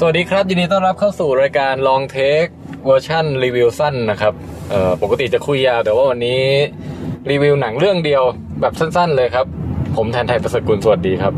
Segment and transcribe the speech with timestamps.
[0.00, 2.44] สวัสดีครับ ยินดีต้อนรับเข้าสู่รายการ Long Take
[2.86, 4.32] เวอร์ชันรีวิวสั้นนะครับ
[4.70, 6.42] เอ่อปกติจะคุยยาวแต่ว่าวันนี้
[7.30, 8.22] รีวิวหนังเรื่องเดียว
[8.60, 9.46] แบบสั้นๆ เลยครับ
[9.96, 11.32] ผมแทนไทยประเสริฐกุลสวัสดีครับ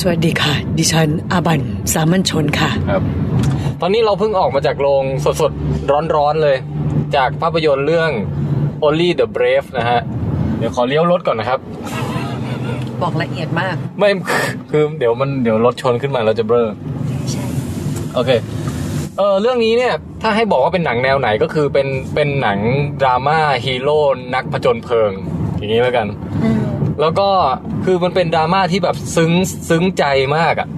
[0.00, 1.60] สวัสดีค่ะ ดิฉันอาบัน
[1.92, 3.02] สามัญชนค่ะ ครับ
[3.80, 6.56] ตอนนี้เราเพิ่งออกมาจากโรงสดๆ ร้อนๆเลย
[7.16, 8.10] จากภาพยนตร์เรื่อง
[8.86, 10.00] Only the Brave นะฮะ
[10.58, 11.60] เดี๋ยวขอเลี้ยวรถก่อนนะครับ
[13.02, 14.10] บอกละเอียดมาก ไม่
[14.70, 16.68] คือเดี๋ยวมันเดี๋ยวรถชนขึ้นมาเราจะเบลอ
[17.30, 17.44] ใช่
[18.14, 18.30] โอเค
[19.18, 22.58] เออเรื่องนี้เนี่ยถ้าให้บอกว่าเป็นหนังแนวไหนก็คือเป็นเป็นหนัง
[23.00, 23.98] ดราม่าฮีโร่
[24.34, 25.12] นักผจญเพลิง
[25.56, 26.06] อย่างนี้แล้วกัน
[27.00, 27.28] แล้วก็
[27.84, 29.32] คือมันเป็นดราม่าที่แบบซึ้ง
[29.68, 30.04] ซึ้งใจ
[30.36, 30.68] มากอะ่ะ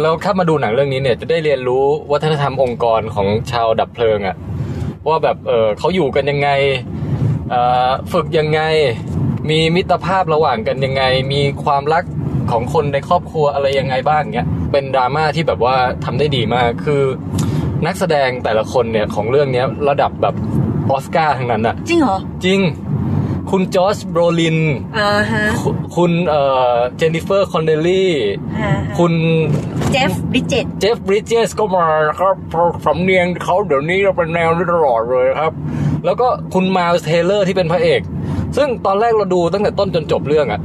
[0.00, 4.36] แล้วถ้ามาดูหนังเรื่องนี้เนี่ยจะได้เรียนรู้วัฒนธรรมองค์กรของชาวดับเพลิงอะ่ะ
[5.08, 6.48] ว่าแบบเออเขาอยู่กันยังไง
[7.50, 8.60] เอ่อฝึกยังไง
[9.50, 12.04] มีมิตรภาพระหว่างกันยังไง มีความรัก
[12.50, 17.02] ของคนในครอบครัวอะไรยังไงบ้างเนี้ยเป็นดราม่าที่แบบว่าทำได้ดีมากคือ
[17.86, 20.34] นักแสดงแต่ละคนเนี่ยของเรื่องเนี้ยระดับแบบ
[20.90, 22.60] ออสการ์ทั้งนั้นอะจริงเหรอ จริง
[23.50, 24.58] คุณ Josh Brolin
[24.98, 28.12] อ่าฮะคุคุณเอ่อ Jennifer Connelly
[28.98, 29.12] คุณ
[29.92, 35.52] Jeff Bridges Jeff Bridges ก็มานะครับเพราะสำเนียงเขาเดี๋ยวนี้เราเป็นแนวนี้ตลอดเลยครับ
[36.04, 38.00] แล้วก็คุณ Miles Teller ที่เป็นพระเอก
[38.56, 40.60] ซึ่งตอนแรกเราดูตั้งแต่ต้นจนจบเรื่องอะ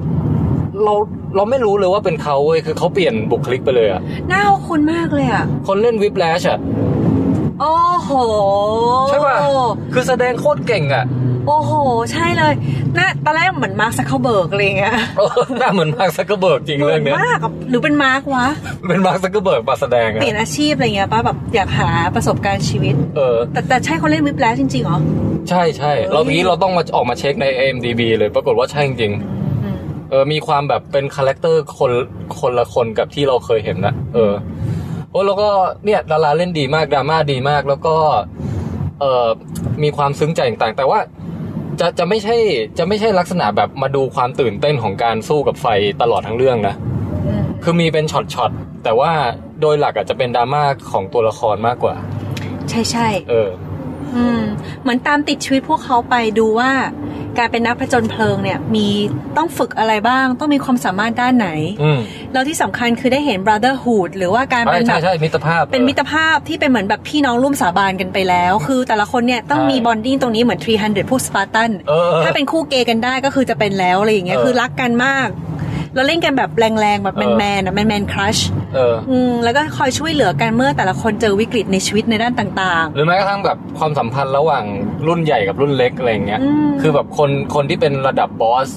[0.84, 0.94] เรา
[1.36, 6.60] เราไม่รู้เลยว่าเป็นเขาเว้ยคือเขาเปลี่ยนบุคลิกไปเลยอะหน้าคุ้นมากเลยอะคนเล่น Whiplash อะ
[7.62, 8.12] โอ้โห
[9.10, 9.38] ใช่ป่ะ
[9.94, 11.06] คือแสดงโคตรเก่งอะ
[11.48, 11.74] โอ้โห
[12.12, 12.54] ใช่เลย
[12.96, 15.28] หน้าตอนแรกเหมือน Mark Zuckerberg อะไรอย่างเงี้ยเออ
[15.60, 18.46] หน้าเหมือน Mark Zuckerberg จริงเหมืเรื่ออนงเนี้ยมากอะหรือเป็น Mark วะ
[18.88, 25.00] เป็น Mark Zuckerberg มาแสดงเปอะลี่ยนอาชีพอะไรเงี้ยป่ะแบบอยากหาประสบการณ์ชีวิต เออ แต่แต่ใช่เขาเล่น Whiplash จริงๆเหรอ
[25.50, 29.14] ใช่ใช่เราเมื่อกี้เราต้องมาออกมาเช็คใน IMDb เลยปรากฏว่าใช่จริง
[29.64, 31.92] อืมๆเออมีความแบบเป็น character คน
[32.40, 34.34] คนละคนกับที่เราเคยเห็นนะเออ
[35.12, 35.50] โอ้แล้วก็
[35.86, 37.96] เนี่ยดาราเล่นดีมากดราม่าดีมากแล้วก็
[39.00, 39.28] เออ
[39.84, 41.00] มีความซึ้งใจต่างๆ แต่ว่า
[41.80, 42.36] จะจะไม่ใช่
[42.78, 45.68] จะไม่ใช่ลักษณะแบบมาดูความตื่นเต้นของการสู้กับไฟ
[46.02, 46.76] ตลอดทั้งเรื่องนะ
[47.28, 49.12] อืมคือมีเป็นช็อตๆแต่ว่า
[49.62, 51.96] โดยหลักอาจจะเป็นดราม่าของตัวละครมากกว่า
[52.70, 53.50] ใช่ใช่เออ
[54.16, 54.42] อืม
[54.82, 56.72] เหมือนตามติดชีวิตพวกเขาไปดูว่า
[57.38, 58.88] การเป็นนักผจญเพลิงเนี่ยมี
[59.38, 61.50] ต้องฝึกอะไรบ้าง ต้องมีความสามารถด้านไหน
[61.82, 62.00] อืม
[62.34, 75.28] แล้วที่สำคัญคือได้เห็น brotherhood หรือว่าการใช่เป็นแบใช่บ ใช่มิตรภาพ เป็นมิตรภาพที่เป็นเหมือนแบบพี่น้องร่วมสาบานกันไปแล้ว คือแต่ละคนเนี่ยต้องมีใช่ bonding ตรงนี้เหมือน 300 พวกสปาร์ตัน เออเออถ้าเป็นคู่เกย์กันได้ก็คือจะเป็นแล้วอะไรอย่างเงี้ย เออคือรักกันมาก
[75.96, 78.38] แล้วเล่นกันแบบแรงๆ แบบเออ แมนๆอะแมนๆครัช
[78.78, 84.64] เอออืมแล้วก็คอยช่วยเหลือกันเมื่อแต่ละคนเจอวิกฤตในชีวิตในด้านต่างหรือแม้กระทั่งแบบความสัมพันธ์ระหว่าง
[85.08, 88.70] รุ่นใหญ่กับรุ่นเล็กอะไรอย่างเงี้ย อืม คือแบบคนคนที่เป็นระดับบอส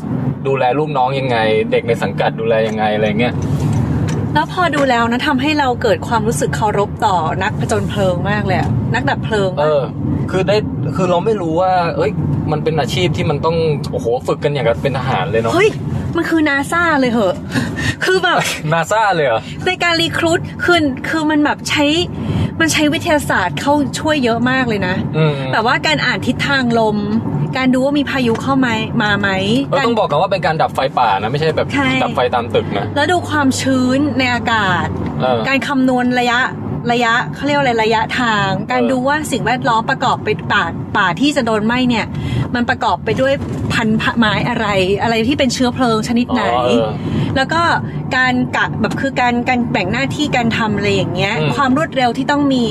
[0.46, 1.38] ดูแลลูกน้องยังไง
[1.72, 9.82] เด็กในสังกัดดูแลยังไงอะไรเงี้ยๆแล้วพอดูแล้วนะทำให้เราเกิดความรู้สึกเคารพต่อนักผจญเพลิงมากเลยอะนักดับเพลิงเออะอ
[10.30, 10.56] คือได้
[10.96, 12.10] คือเราไม่รู้ว่า เอ้ย
[12.52, 13.56] มันเป็นอาชีพที่มันต้อง
[13.92, 15.68] โอ้โห ฝึกกันอย่างกับเป็นทหารเลยเนาะ เฮ้ย
[16.16, 17.34] มันคือนาซาเลยเหอะ
[18.04, 18.40] คือแบบ
[18.72, 20.78] นาซาเลยเหรอ ในการรีครูดคือ
[21.08, 21.84] คือมันแบบใช้
[22.60, 26.96] มันใช้วิทยาศาสตร์เข้าช่วยเยอะมากเลยนะอืมแบบว่าการอ่านทิศทางลม
[27.56, 28.72] การดูว่ามีพายุเข้ามา
[29.02, 29.28] มาไหม
[29.64, 34.86] เออการต้องบอกกันว่าเป็นการดับไฟป่านะไม่ใช่แบบใช่ดับไฟตามตึกนะ แล้วดูความชื้นในอากาศ
[35.20, 36.40] เออการคำนวณระยะ
[36.92, 40.64] ระยะเขาเรียกว่าอะไรระยะทาง การเออดูว่าสิ่งแวดล้อมประกอบไปป่า
[40.96, 42.06] ป่าที่จะโดนไหม้เนี่ย
[42.54, 43.32] มันประกอบไปด้วย
[43.72, 44.66] พันธุ์ไม้อะไร
[45.02, 46.86] อะไรที่เป็นเชื้อเพลิงชนิดไหนอ๋อเออ
[47.36, 47.62] แล้วก็
[48.16, 52.66] การกะแบบคือการการแบ่งหน้าที่การทำอะไรอย่างเงี้ยอืมความรวดเร็วที่ต้องมี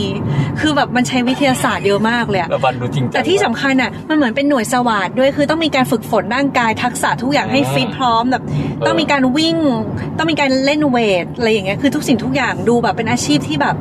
[0.61, 8.43] คือแบบมันใช้วิทยาศาสตร์เยอะมากเลยอะแล้วฟันดูจริงจังแต่ที่สำคัญอะมันเหมือนเป็นหน่วยสวาดด้วยคือต้องมีการฝึกฝนร่างกายทักษะทุกอย่างให้อืมฟิตพร้อมแบบ
[8.85, 9.57] ต้องมีการวิ่ง
[10.17, 13.75] ต้องมีการเล่นเวทอะไรอย่างเงี้ยคือทุกสิ่งทุกอย่างดูแบบเป็นอาชีพที่แบบ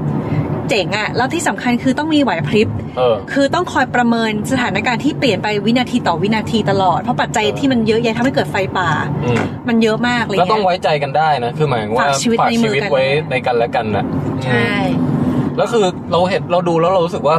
[0.71, 8.91] เจ๋งอะแล้วที่สำคัญคือต้องมีไหวพริบเออคือต้องคอยประเมินสถานการณ์ที่เปลี่ยนไปวินาทีต่อวินาทีตลอด เพราะปัจจัยเออที่มันเยอะแยะทำให้เกิดไฟป่า
[9.25, 14.05] อืมมันเยอะมากเลยแล้วต้องเนี่ยไว้ใจกันได้นะคือหมายถึงว่าฝากชีวิตในมือกันไว้ในกันและกันนะ
[14.45, 14.73] ใช่
[15.57, 17.37] แล้วคือเราเห็นเราดูแล้วเรารู้สึกว่า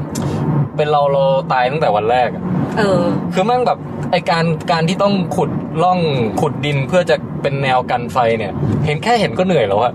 [0.77, 2.43] เป็นเราเราตายตั้งแต่วันแรกอะ
[2.77, 3.01] เออ
[3.33, 3.79] คือแมั่งแบบ
[4.11, 5.49] ไอการการที่ต้องขุด
[5.83, 5.99] ล่อง
[6.41, 8.51] ขุดดินเพื่อจะเป็นแนวกันไฟเนี่ย
[8.85, 9.93] เห็นแค่เห็นก็เหนื่อยแล้วอะ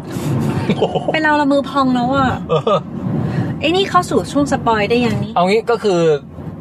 [0.79, 2.75] โอ้โหเป็นเราละมือพองแล้วอะเออ
[3.61, 6.01] ไอ้นี่เข้าสู่ช่วง spoil ได้ยังนี่เอางี้ก็คือ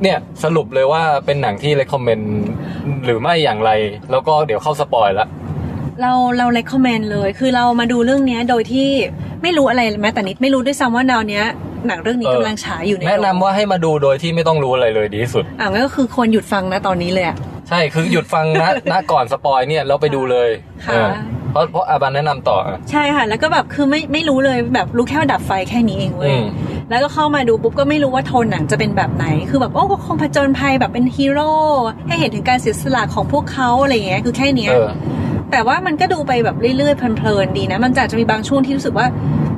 [0.02, 2.26] เนี่ยสรุปเลยว่าเป็นหนังที่ recommend
[3.06, 3.72] หรือไม่อย่างไร
[4.12, 5.28] แล้วก็เดี๋ยวเข้า spoil ละ
[6.02, 8.88] เราเรา recommend เลย คือเรามาดูเรื่องเนี้ยโดยที่
[9.44, 11.46] ไม่รู้อะไรแม้แต่นิดไม่รู้ด้วยซ้ำว่าดาวเนี้ย
[11.88, 17.38] หนังเรื่องนี้เออกำลังฉายอยู่ในแนะนำโรงว่าให้มาดูโดยที่ไม่ต้องรู้อะไรเลยดีที่สุดอ่าก็คือควรหยุดฟังนะตอนนี้เลยอะ
[17.70, 20.50] ใช่คือหยุดฟังนะณก่อนสปอยเนี่ยแล้วไปดูเลย
[20.88, 21.10] ค่ะเออ
[21.52, 26.46] เพราะเพราะอาบันแนะนำต่ออะใช่ค่ะ แล้วก็แบบคือไม่ไม่รู้เลยแบบรู้แค่ว่าดับไฟแค่นี้เองเว้อืยม
[26.90, 31.52] แล้วก็เข้ามาดูปุ๊บก็ไม่รู้ว่าโทนหนังจะเป็นแบบไหน คือแบบโอ้ก็คงผจญภัยแบบเป็นฮีโร่
[32.08, 34.90] ให้เห็นถึงการเสียสละของพวกเขาอะไรอย่างเงี้ยคือแค่เนี้ยเออ
[35.52, 39.08] แต่ว่ามันก็ดูไปแบบเรื่อยๆเพลินๆดีนะ มันจะจะมีบางช่วงที่รู้สึกว่า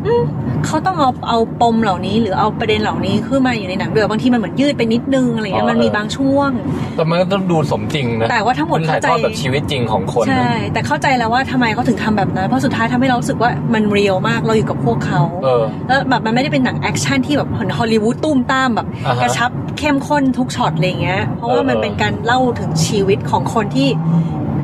[0.06, 0.24] อืม
[0.68, 6.50] เขาต้องเอาเอาปมเหล่านี้ หรือเอาประเด็นเหล่านี้ขึ้นมาอยู่ในหนังด้วยบางทีมันเหมือนยืดไปนิดนึงอะไรเงี้ยอ๋อมันมีเออบางช่วง
[6.96, 23.90] แต่มันก็ต้องดูสมจริงนะแต่ว่าทั้งหมดนถ่ายเข้าใจทอดแบบชีวิตจริงของคนใช่นะแต่เข้าใจแล้วว่าทำไมเขาถึงทำแบบนั้นเพราะสุดท้ายทำให้เรารู้สึกว่ามัน real มากเราอยู่กับพวกเขาเออแล้วแบบมันไม่ได้เป็นหนังแอคชั่นที่แบบเหมือนฮอลลีวูดตุ้มตามแบบอ่าฮะกระชับเข้มข้นทุกช็อตอะไรเงี้ยเพราะว่าเออมันเป็นการเล่าถึงชีวิตของคนที่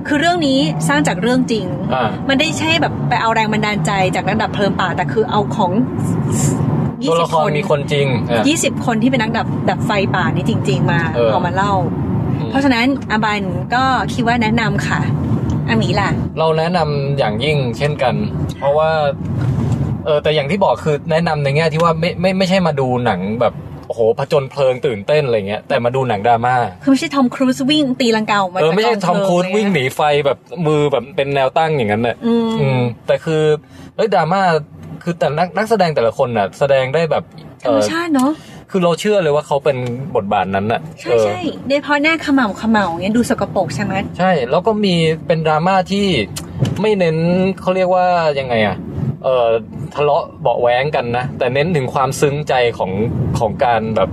[0.08, 5.72] คือเรื่องนี้สร้างจากเรื่องจริงอ่ามันได้ใช่แบบไปเอาแรงบันดาลใจจากนักดับเพลิงป่า แต่คือเอาของ
[7.04, 11.74] ยี่ตัวสิละบคครนมีคนจริงอะยี่สิบคนที่เป็นนักดับดับไฟป่านี่จริง ๆ มาเออเอามาเล่า
[12.40, 13.44] อืมเพราะฉะนั้นอาบัน
[13.74, 13.84] ก็
[14.14, 15.02] คิดว่าแนะนำค่ะ
[15.68, 16.10] อาหมีล่ะ
[16.40, 18.16] เราแนะนำอย่างยิ่งเช่นกัน
[18.58, 18.90] เพราะว่า
[20.06, 23.54] เออแต่อย่างที่บอกคือแนะนำในแง่ที่ว่าไม่ไม่ไม่ใช่มาดูหนังแบบ
[23.92, 33.44] โอ้โหผจญเพลิงตื่นเต้นอะไรเงี้ยแต่มาดูหนังดราม่าคือไม่ใช่ทอมครูซวิ่งตีลังกาออกมาเออไม่ใช่จากทอมกงครูซเพลิวิ่งหนีไฟแบบมือแบบเป็นแนวตั้งอย่างนั้นน่ะอืมอืมแต่คือ
[33.96, 34.42] เฮ้ยดราม่า
[35.04, 37.24] คือแต่นักนักแสดงแต่ละคนน่ะ แสดงได้แบบ
[37.64, 38.32] ธรรมชาติเนาะ
[38.72, 39.78] คือเราเชื่อเลยว่าเขาเป็น
[40.16, 44.96] บทบาทนั้นน่ะใช่เออใช่โดยเฉพาะหน้าเขม่าเขม่าเงี้ยดูสกปรกใช่ไหมใช่ แล้วก็มี
[45.28, 46.06] เป็นดราม่าที่
[46.82, 47.18] ไม่เน้น
[47.62, 48.06] เขาเรียกว่า
[48.40, 48.78] ยังไงอะ
[49.24, 49.48] เออ
[49.96, 52.92] ทะเลาะเบาะแว้งกันนะ แต่เน้นถึงความซึ้งใจของ
[53.40, 54.10] ของการแบบ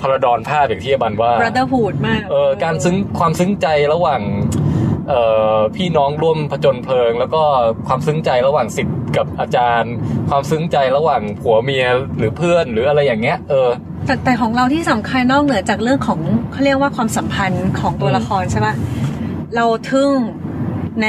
[0.00, 4.22] พาราดอนภาพอย่างที่อบันว่า brotherhood มากเออการซึ้งความซึ้งใจระหว่าง
[5.08, 5.22] เอ่
[5.54, 7.42] อพี่น้องร่วมผจญเพลิง แล้วก็
[7.86, 9.92] ความซึ้งใจระหว่างสิทธิ์กับอาจารย์
[10.30, 11.86] ความซึ้งใจระหว่างผัวเมีย
[12.18, 13.70] หรือเพื่อนหรืออะไรอย่างเงี้ยเออ
[14.06, 16.20] แต่แต่ของเราที่สำคัญนอกเหนือจากเรื่องของ
[16.52, 18.74] เขาเรียกว่าความสัมพันธ์ของตัวอืมละครใช่ปะ
[19.56, 20.12] เราทึ่ง
[21.02, 21.08] ใน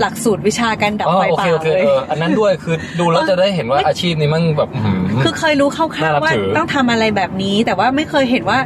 [0.00, 8.58] หลักสูตรวิชาการดับอ๋อไฟโอป่าเคโอเคเลยเอออันนั้นด้วยคือดูแล้วจะได้เห็นว่าอาชีพนี้มันแบบอื้อหือคือเคยรู้คร่าน่าวรักๆว่าถือต้องทำอะไรแบบนี้ แต่ว่าไม่เคยเห็นว่า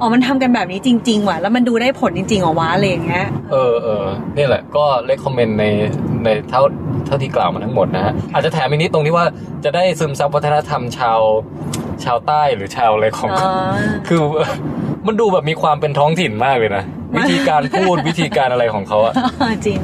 [0.00, 4.04] อ๋อ มันทำกันแบบนี้จริง ๆ ว่ะ แล้วมันดูได้ผลจริงๆเหรอวะอะไรอย่างเงี้ย เออเออ
[4.36, 5.64] นี่แหละ ก็เลคคอมเมนต์ใน
[6.24, 6.62] ในเท่า
[7.06, 9.26] เท่าที่กล่าวมาทั้งหมดนะฮะ อาจจะแถมอีกนิดตรงที่ว่า
[9.64, 11.20] จะได้ซึมซับวัฒนธรรมชาว
[12.04, 13.50] ชาวใต้หรือชาวอะไรของอ๋อ
[14.08, 14.20] คือ
[15.06, 16.84] มันดูแบบมีความเป็นท้องถิ่นมากเลยนะ
[17.16, 19.14] วิธีการพูดวิธีการอะไรของเขาอะ
[19.66, 19.78] จริง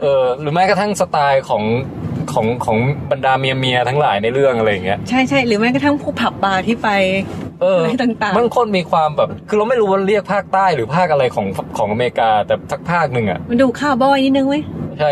[0.00, 1.62] เออหรือแม้กระทั่งสไตล์ของ
[2.32, 2.78] ของของ
[3.10, 6.88] บรรดาเมียเมียๆทั้งหลายในเรื่องอะไรอย่างเงี้ยใช่ใช่หรือแม้กระทั่งพวกผับบาร์ที่ไป
[7.62, 11.46] เอออะไรต่างๆมันคนมีความแบบ คือเราไม่รู้ว่าเรียกภาคใต้หรือภาคอะไรของ
[11.78, 14.62] ของอเมริกาแต่สักภาคหนึ่งอะมันดูคาวบอยนิดนึงเว้ย
[14.98, 15.10] ใช่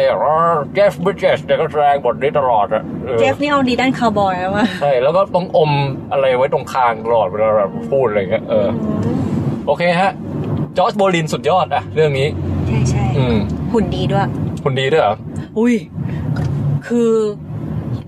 [0.75, 5.71] Jeff Bridges ก็แสดงบทนี้ตลอดอะออเจฟนี่เอาดีด้านคาวบอยแล้วว่ะใช่แล้วก็ต้องอม
[6.13, 8.67] อะไรไว้ตรงคางตลอดเวลาแบบพูดอะไรเงี้ยเออ
[9.67, 10.13] โอเคฮะ
[10.77, 12.29] Josh Brolin สุดยอดอะเรื่องนี้
[12.67, 13.37] ใช่ใช่อืม
[13.73, 14.27] หุ่นดีด้วย
[14.65, 15.15] หุ่นดีด้วยเหรอ
[15.59, 15.75] อุ้ย
[16.87, 17.13] คือ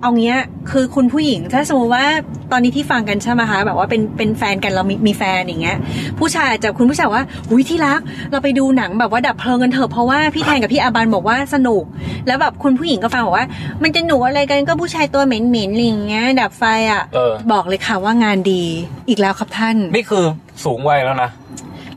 [0.02, 0.38] เอาเงี้ย
[0.70, 2.04] คือคุณผู้หญิง ถ้าสมมติว่า
[2.52, 5.78] ตอนนี้ที่ฟังกันใช่ไหมคะแบบว่าเป็นเป็นแฟนกันเรามีมีแฟนอย่างเงี้ย
[6.18, 8.00] ผู้ชายอาจจะคุณผู้ชายว่าอุ้ยที่รัก
[8.30, 11.84] เราไปดูหนังแบบว่าดับเพลิงกันเถอะเพราะว่าพี่แทนกับพี่อาบันบอกว่าสนุก
[12.26, 13.46] แล้วแบบคุณผู้หญิงก็ฟังบอกว่า
[13.82, 18.62] มันจะหนูอะไรกันก็ผู้ชายตัวเหม็นเหม็นๆอะไรอย่างเงี้ยดับไฟอะเออบอกเลยค่ะว่างานดี
[19.08, 20.24] อีกแล้วครับท่าน นี่คือ
[20.64, 21.30] สูงวัยแล้วนะ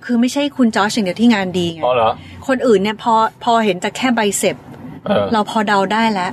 [0.06, 2.12] คือไม่ใช่คุณจอชอย่างเดียวที่งานดีไงอ๋อเหรอ
[2.50, 3.14] คนอื่นเนี่ยพอ
[3.44, 4.56] พอเห็นจากแค่ biceps
[5.06, 6.32] เออเราพอเดาได้แล้ว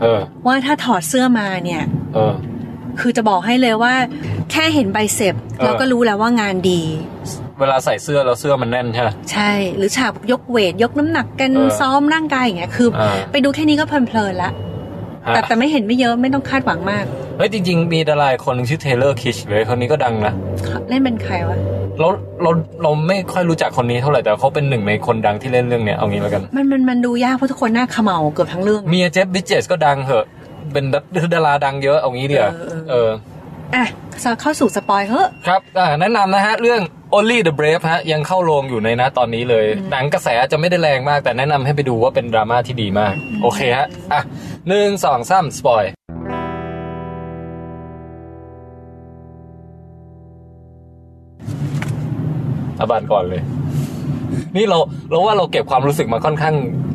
[0.00, 1.82] เออว่าถ้าถอดเสื้อมาเนี่ย
[2.14, 2.34] เออ
[3.00, 3.94] คือจะบอกให้เลยว่า
[4.52, 6.82] แค่เห็น biceps เออเราก็รู้แล้วว่างานดี
[7.58, 14.54] เวลาใส่เสื้อแล้วเสื้อมันแน่นใช่ไหมใช่ หรือฉากยก weight ยกน้ำหนักกันเออซ้อมร่างกายอย่างเงี้ยคือเออไปดูแค่นี้ก็เพลินๆละฮะ
[15.34, 17.04] แต่แต่ไม่เห็นไม่เยอะไม่ต้องคาดหวังมาก
[17.38, 20.32] เฮ้ยจริง ๆ มีดาราคนหนึงชื่อ Taylor Kitsch เลยคนนี้ก็ดังนะ
[20.88, 21.58] เล่นเป็นใครวะ
[22.00, 22.08] เรา
[22.42, 22.50] เรา
[22.82, 30.26] เราไม่ค่อยรู้จักคนนี้เท่าไหร่แต่เขาเป็นหนึ่งในคนดังที่เล่นเรื่องเนี้ยเอางี้แล้วกัน มันมันมันดูยากเพราะทุกคนหน้าเขมเหลาเกือบทั้งเรื่องเมีย Jeff Bridges ก็ดังเหอะ
[30.72, 30.84] เป็น
[31.34, 32.44] ดาราดังเยอะเอางี้เดียว
[32.90, 33.08] เออ
[33.72, 33.86] เออ
[34.18, 36.80] เอออะเข้าสู่ spoil เฮ้อะครับอ่าแนะนำนะฮะเรื่อง
[37.16, 44.20] Only the Brave ฮะยังเข้าโรงอยู่ในนะตอนนี้เลย หนังกระแสจะไม่ได้แรงมากแต่แนะนำให้ไปดูว่าเป็นดราม่าที่ดีมาก โอเคฮะ อะ
[44.68, 45.84] หนึ่งสองสาม spoil
[52.80, 53.42] อาบันก่อนเลย
[54.56, 54.78] นี่เรา
[55.10, 56.54] เราว่าเราเก็บความรู้สึกมาค่อนข้าง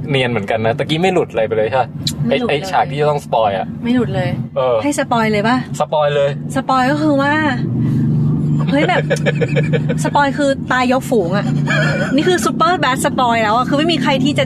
[0.10, 1.88] เนียนเหมือนกันนะตะกี้ไม่หลุดอะไรไปเลยใช่ปะ
[2.28, 7.34] ไม่ไอหลุดไอเลย ฉากที่จะต้อง spoil อะ ไม่หลุดเลย เออ ให้ spoil เลยป่ะ spoil เลย spoil ก็คือว่า
[8.70, 9.04] เฮ้ยแบบ
[10.04, 11.46] spoil คือตายยกฝูงอะ่ะ
[12.16, 14.46] นี่คือ super bad spoil แล้วอะคือไม่มีใครที่จะ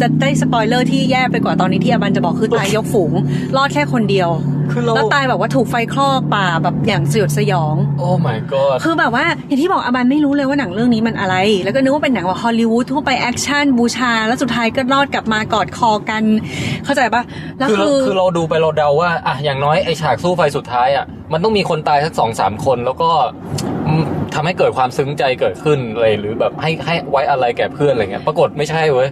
[0.00, 3.12] จะได้สปอยเลอร์ที่แย่ไปกว่าตอนนี้ที่อาบันจะบอกคือตายยกฝูง
[3.56, 4.30] รอดแค่คนเดียว
[4.72, 16.22] คือเราแล้วตายแบบว่าถูกไฟคลอกป่าแบบอย่างสยดสยอง oh my god คือแบบว่าอย่างที่บอกอาบันไม่รู้เลยว่าหนังเรื่องนี้มันอะไร แล้วก็นึกว่าเป็นหนังว่าฮอลลีวูดทั่วไปแอคชั่นบูชา แล้วสุดท้ายก็รอดกลับมากอดคอกัน
[16.84, 17.22] เข้าใจปะ
[17.58, 23.10] แล้วคือเราคือคือเราดูไปเราเดาว่าอะอย่างน้อยไอฉากสู้ไฟสุดท้ายอะมันต้องมีคนตายสักสองสามคนแล้วก็
[23.86, 29.08] อืมทำให้เกิดความซึ้งใจเกิดขึ้นเลยหรือแบบให้ให้ไว้อะไรแก่เพื่อนอะไรเงี้ยปรากฏไม่ใช่เว้ย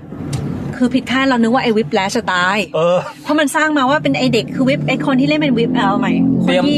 [0.81, 6.13] คือผิดคาดเรานึกว่าไอ้ Whiplash จะตายเออเพราะมันสร้างมาว่าเป็นไอเด็กคือวิปไอคนที่เล่นเป็นวิปเอาใหม่
[6.47, 6.77] คเตรีนยมที่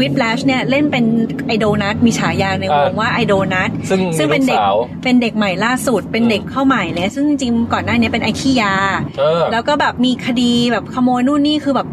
[0.00, 1.04] Whiplash เนี่ยเล่นเป็น
[1.46, 8.74] ไอโดนัทมีฉายาในวงอ่าว่าไอโดนัทซึ่งซึ่งเป็นมีลูเด็กกสาวเป็นเด็กใหม่ล่าสุดเป็นเด็กเข้าใหม่เลยซึ่งจริงๆก่อนหน้านี้เป็นไอขี้ยา
[9.18, 11.88] เออแล้วก็แบบมีคดีแบบขโมยนู่นนี่คือแบบ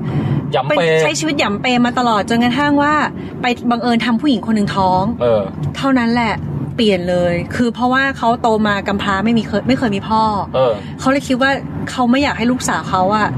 [0.55, 2.93] ยำเป็นเปใช้ชีวิตหยำเปมาตลอดจนกระทั่งว่า
[3.41, 5.41] ไปบังเอิญทำผู้หญิงคนหนึ่งท้อง เออ
[5.77, 6.33] เท่านั้นแหละ
[6.75, 10.23] เปลี่ยนเลย คือเพราะว่าเขาโตมากำพร้าไม่มีเคยไม่เคยมีพ่อ
[10.55, 11.51] เออ เขาเลยคิดว่า
[11.91, 13.29] เขาไม่อยากให้ลูกสาวเขาอะ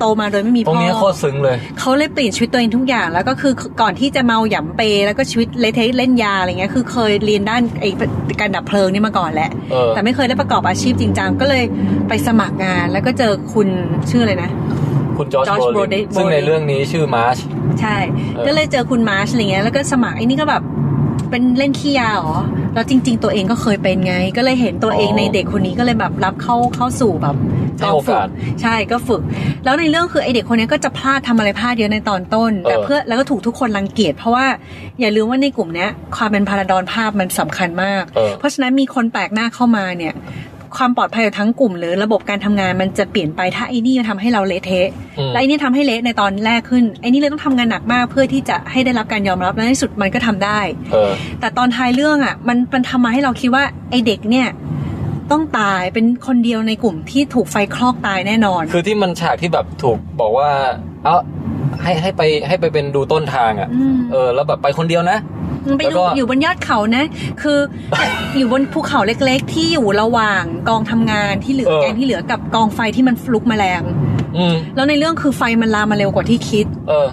[0.00, 7.90] โตมาโดยไม่มีตรงพ่อนี้โคตรซึ้งเลย เขาเลยเปลี่ยนชีวิตตัวเองทุกอย่าง แล้วก็คือก่อนที่จะเมาหยำเปแล้วก็ชีวิตเละเทะเล่นยาอะไรเงี้ยคือเคยเรียนด้านไอ้
[8.40, 11.64] การดับเพลิงนี่มาก่อนแหละ เออ แต่ไม่เคยได้ประกอบอาชีพจริงจังก็เลย
[12.08, 13.68] ไปสมัครงานแล้วก็เจอคุณ
[14.10, 14.50] ชื่ออะไรนะ
[15.18, 17.36] คุณจอร์จ George โบลิน Brolin ซึ่งในเรื่องนี้ชื่อมาร์ช
[17.80, 17.96] ใช่
[18.36, 20.62] เออก็เลยเจอคุณมาร์ชอะไรเงี้ย แล้วก็สมัครไอ้นี่ก็แบบ
[21.34, 22.38] เป็นเล่นขี้ยาเหรอ
[22.74, 27.36] แล้วจริง ๆ ตัวเองก็เคยเป็นไง ก็เลยเห็นตัวเองในเด็กคนนี้ก็เลยแบบรับเข้าเข้าสู่แบบ
[27.78, 28.26] ให้โอกาส
[28.62, 29.22] ใช่ก็ฝึก
[29.64, 34.46] แล้วในเรื่องคือไอเด็กคนนี้ก็จะพลาดทำอะไรพลาดเยอะในตอนต้น แต่เออเพื่อแล้วก็ถูกทุกคนรังเกียจเพราะว่า
[35.00, 40.14] อย่าลืมว่าในกลุ่มเนี้ยความเป็นพาราดอนภาพมันสำคัญมากเออเพราะฉะนั้นมีคนแปลกหน้าเข้ามาเนี่ย
[40.78, 44.88] ความปลอดภัยของทั้งกลุ่ม หรือระบบการทำงานมันจะเปลี่ยนไปถ้าไอ้นี่มันทำให้เราเละเทะ
[45.18, 50.60] อืมและไอ้นี่ทำให้เละในตอนแรกขึ้นไอ้นี่เลยต้องทำงานหนักมากเพื่อที่จะให้ได้รับการยอมรับและในที่สุดมันก็ทำได้
[50.92, 54.48] เออแต่ตอนท้ายเรื่องอะ มันมันทำมาให้เราคิดว่าไอ้เด็กเนี่ย
[55.32, 60.48] ต้องตายเป็นคนเดียวในกลุ่มที่ถูกไฟคลอกตายแน่นอน คือที่มันฉากที่แบบถูกบอกว่า
[61.04, 61.16] เอา
[61.82, 65.43] ให้ให้ไปให้ไปเป็นดูต้นทางอะมเออ แล้วแบบไปคนเดียวนะมัน
[65.78, 67.04] ไปแล้วดูก็ อยู่บนยอดเขานะ
[67.42, 67.58] คือ
[68.36, 73.82] อยู่บนภูเขาเล็กๆ ที่อยู่ระหว่างกองทำงานที่เหลือเออ แกงที่เหลือกับกองไฟที่มันฟลุกแมลง
[74.36, 77.08] อืมแล้วในเรื่องคือไฟมันลามมาเร็วกว่าที่คิด เออ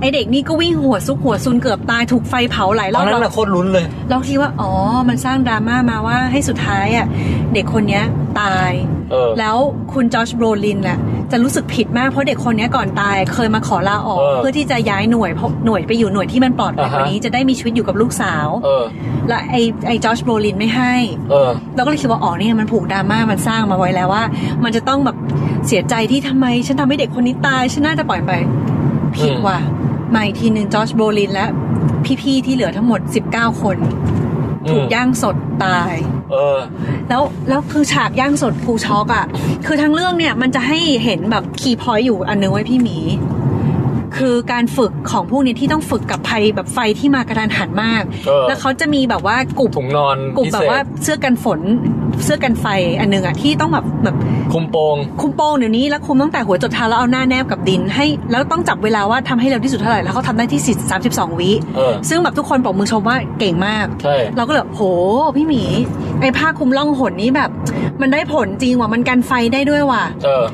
[0.00, 4.70] ไอเด็กนี่ก็วิ่งหัวซุกหัวซุนเกือบตายถูกไฟเผาหลายรตออนบนั้นเราน่ะโคตรลุ้นเลย เราคิดว่าอ๋อ
[5.08, 7.06] มันสร้างดราม่ามาว่าให้สุดท้ายอะ
[7.54, 8.04] เด็กคนเนี้ย
[8.40, 8.70] ตาย
[9.10, 9.56] เออ แล้ว
[9.92, 10.98] คุณจอชโบรลินน่ะ
[11.32, 18.84] จะรู้สึกผิดมากเพราะเด็กคนเนี้ยก่อนตายเคยมาขอลาออกเออเพื่อที่จะย้ายหน่วยเพราะหน่วยไปอยู่หน่วยที่มันปลอดภัยอ่าฮะกว่านี้จะได้มีชีวิตอยู่กับลูกสาวเออ
[19.28, 20.94] และไอไอจอชโบรลินไม่ให้
[21.30, 24.24] เออเราก็เลยคิดว่าอ๋อเนี่ยมันผูกดราม่ามันสร้างมาไว้แล้วว่า
[24.64, 25.16] มันจะต้องแบบ
[25.66, 28.30] เสียใจที่ทำไมฉันทำให้เด็กคนนี้ตายฉันน่าจะปล่อยไป
[29.16, 29.58] ผิดอืมว่ะ
[30.14, 31.46] มาอีกทีหนึ่งจอชโบรลินและ
[32.22, 33.00] พี่ๆที่เหลือทั้งหมด
[33.30, 33.76] 19 คน
[34.70, 35.94] ถูกย่างสดตาย
[36.34, 36.58] เออ
[37.08, 39.24] แล้วแล้วคือฉากย่างสดกูช็อกอะ่ะ
[39.66, 42.98] คือทั้งเรื่องเนี่ยมันจะให้เห็นแบบคีย์พอยต์อยู่อันนึงไว้พี่หมี
[44.16, 51.60] คือการฝึกของพวกนี้ที่ต้องฝึกกับภัยแบบไฟที่มากระทันหันมากเออแล้วเขาจะมีแบบว่ากลุ่มถุงนอนกลุ่มพิแบเศบว่าษเสื้อกันฝน
[52.24, 52.66] เสื้อกันไฟ
[53.00, 54.16] อันนึงอะที่ต้องแบบแบบ
[54.52, 64.82] คุมโปงคุมโป้งเดี๋ยวนี้แล้วคุมตั้งแต่หัวจดเท้าแล้วเอาหน้าแนบกับดิน ให้แล้วต้องจับเวลาว่าทำให้เร็วที่สุดเท่าไหร่แล้วเขาทำได้ที่ 4 32 วิเออซึ่งแบบทุกคนบอกมือชมว่าเก่งมากใช่เราก็เลยแบบโห
[65.36, 65.62] พี่หมี
[66.20, 67.50] ไอ้ผ้าคลุมล่องหนนี้แบบ
[68.00, 70.44] มันได้ผลจริงว่ะมันกันไฟได้ด้วยว่ะเออ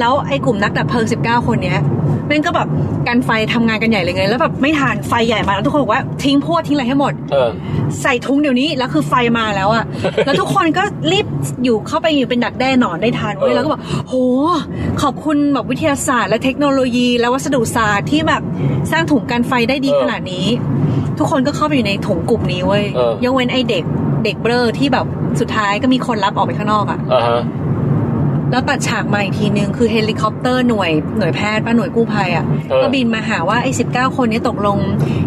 [0.00, 1.80] แล้วไอ้กลุ่มนักดับเพลิง 19 คนเนี้ย
[2.26, 2.68] แม่งก็แบบ
[3.08, 7.48] กันไฟทำงานกันใหญ่เลยไง แล้วแบบไม่ทานไฟใหญ่มาแล้วทุกคนบอกว่าทิ้งพวดทิ้งอะไรให้หมดเออ
[8.02, 9.84] ใส่ถุงเดี๋ยวนี้แล้วคือไฟมาแล้วอะ
[10.24, 10.82] แล้วทุกคนก็
[11.12, 11.26] รีบ
[11.64, 14.14] อยู่เข้าไปอยู่เป็นดักแด้หนอนได้ทันเว้ยเออแล้วก็บอกโห
[15.02, 18.42] ขอบคุณแบบวิทยาศาสตร์และเทคโนโลยีและวัสดุศาสตร์ที่แบบ
[18.90, 20.46] สร้างถุงกันไฟได้ดีขนาดนี้
[21.18, 23.84] ทุกคนก็เข้าไปอยู่ในถุงกลุ่มนี้เว้ยเออยกเว้นไอเด็ก
[24.24, 25.06] เด็กเบลอที่แบบ
[25.40, 27.42] สุดท้ายก็มีคนรับออกไปข้างนอกอะอ่าฮะ
[28.50, 34.78] แล้วตัดฉากมาอีกทีนึงคือเฮลิคอปเตอร์หน่วยหน่วยแพทย์ป้าหน่วยกู้ภัยอะเออก็บินมาหาว่าไอ้สิบเก้าคนนี้ตกลง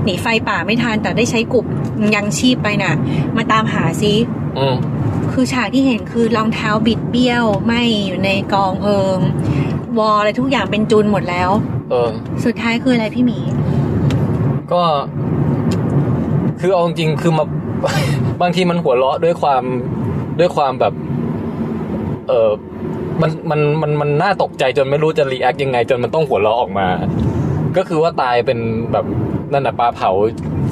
[0.04, 1.66] หนีไฟป่าไม่ทันแต่ได้ใช้กลุ่ม
[2.16, 2.94] ยังชีพไปน่ะ
[3.38, 4.14] มาตามหาซิ
[4.58, 4.76] อืม
[5.34, 7.74] คือฉากที่เห็นคือรองเท้าบิดเบี้ยวไหม
[8.06, 9.18] อยู่ในกองเพลิง
[9.98, 11.50] วอลอะไรทุกอย่างเป็นจุนหมดแล้ว
[11.90, 12.10] เออ
[12.46, 13.40] สุดท้ายคืออะไรพี่หมี
[14.72, 14.82] ก็
[16.62, 17.46] คือเอาจริงๆคือมา
[18.42, 19.64] บางทีมันหัวเราะด้วยความ
[20.40, 20.94] ด้วยความแบบ
[22.28, 22.50] เออ
[23.22, 26.88] มันมันมันมันน่าตกใจจนไม่รู้จะรีแอคยังไง จนมันต้องหัวเราะออกมา
[27.78, 28.60] ก็คือว่าตายเป็น
[28.92, 29.06] แบบ
[29.52, 30.12] นั่นแหะปลาเผา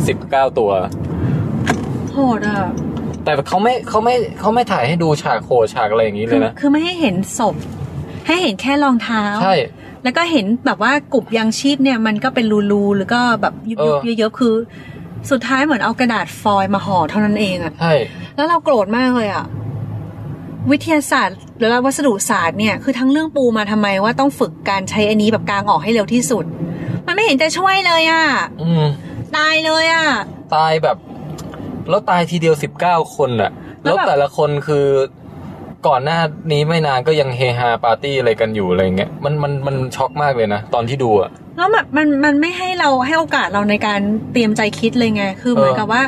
[0.08, 0.72] สิบเก้าตัว
[2.14, 2.60] โหดอะ
[3.36, 7.56] แต่เขาไม่เขาไม่เขาไม่ถ่ายให้ดูฉากโหดฉากอะไรอย่างนี้เลคือยนะ คือไม่ให้เห็นศพ
[8.28, 9.56] ให้เห็นแค่รองเท้า ใช่
[10.04, 14.54] แล้วก็เห็นแบบว่ากลุ่มยังชีพเนี่ยมันก็เป็นรูๆหรือก็แบบยุบเออๆเยอะๆคือ
[15.32, 17.94] สุดท้ายเหมือนเอากระดาษฟอยล์มาห่อเท่านั้นเองอะใช่
[18.36, 19.46] แล้วเราโกรธมากเลยอะ
[20.72, 26.46] วิทยาศาสตร์ หรือว่าวัสดุศาสตร์เนี่ยคือทั้งเรื่องปูมาทำไมว่าต้องฝึกการใช้อันนี้แบบกางออกให้เร็วที่สุด
[27.06, 28.26] มันไม่เห็นจะช่วยเลยอะ
[28.62, 28.86] อืม
[29.38, 30.08] ตายเลยอะ
[30.56, 30.98] ตายแบบ
[31.90, 33.52] แล้วตายทีเดียวสิบเก้าคนอะ
[33.84, 34.86] แล้แล้ววแบบแต่ละคนคือ
[35.88, 36.20] ก่อนหน้า
[36.52, 44.00] นี้ไม่นานก็ยังเฮฮาปาร์ตี้อะไรกันอยู่อะไรเงี้ยมันมันมันช็อกมากเลยนะ ตอนที่ดูอะแล้วแบบมันมันไม่ให้เราให้โอกาสเราในการ
[44.32, 46.02] เตรียมใจคิดเลยไง คือเหมือนเออกับว่า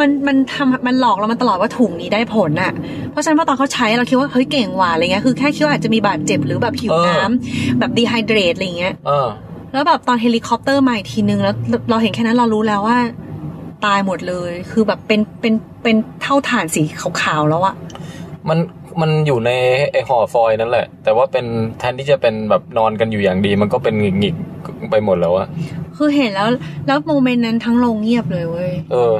[0.00, 2.72] มันมันทำมันหลอกเรามาตลอดว่าถุงนี้ได้ผลน่ะ
[3.10, 9.28] เพราะฉะนั้นพอตอนเขาใช้เราคิดว่าเฮ้ยเก่งว่ะอะไรเงี้ยคือแค่คิดว่าอาจจะมีบาดเจ็บหรือแบบหิวน้ำแบบ dehydrate อะไรเงี้ยเออ
[9.72, 11.54] แล้วแบบตอนเฮลิคอปเตอร์มาอีกทีนึงแล้ว
[11.90, 12.98] เราเห็นแค่นั้นเรารู้แล้วว่า
[13.84, 16.82] ตายหมดเลย คือแบบเป็นเป็นเป็นเถ้าถ่านสี
[17.20, 17.74] ขาวๆแล้วอะ
[18.48, 18.58] มัน
[19.00, 19.50] มันอยู่ใน
[19.92, 21.46] ไอห่อฟอยล์นั่นแหละ แต่ว่าเป็น
[21.78, 25.46] แทนที่จะเป็นแบบนอนกันอยู่อย่างดี มันก็เป็นหงิกหงิกๆไปหมดแล้วอะ
[25.96, 26.48] คือเห็นแล้ว
[26.86, 29.12] แล้ว moment นั้นทั้งโรงเงียบเลยเว้ยเออ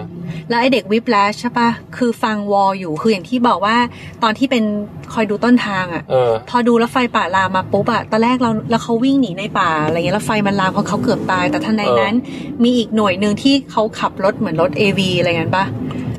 [0.52, 3.76] แล้วไอเด็ก Whiplash ใช่ปะคือฟังวออยู่คืออย่างที่บอกว่า
[4.22, 4.64] ตอนที่เป็น
[5.12, 12.14] คอยดูต้นทางอะเออพอดูแล้วไฟป่าลามมาปุ๊บอะตอนแรกเราแล้วเขาวิ่งหนีในป่าอะไรเงี้ยแล้วไฟมันลามเพราะเขาเกือบตาย แต่ทันใดนั้น
[12.62, 15.64] มีอีกหน่วยหนึ่งที่เขาขับรถเหมือนรถ AV อะไรเงี้ยปะ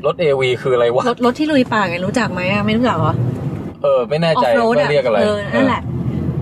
[0.06, 3.14] รถเอวีคืออะไรวะรถรถที่ลุยป่าไงรู้จักไหมอะไม่รู้จักเหรอ
[3.82, 5.82] เออไม่แน่ออใจฟโรดว่าอะเรียกอะไรเออนั่นแหละ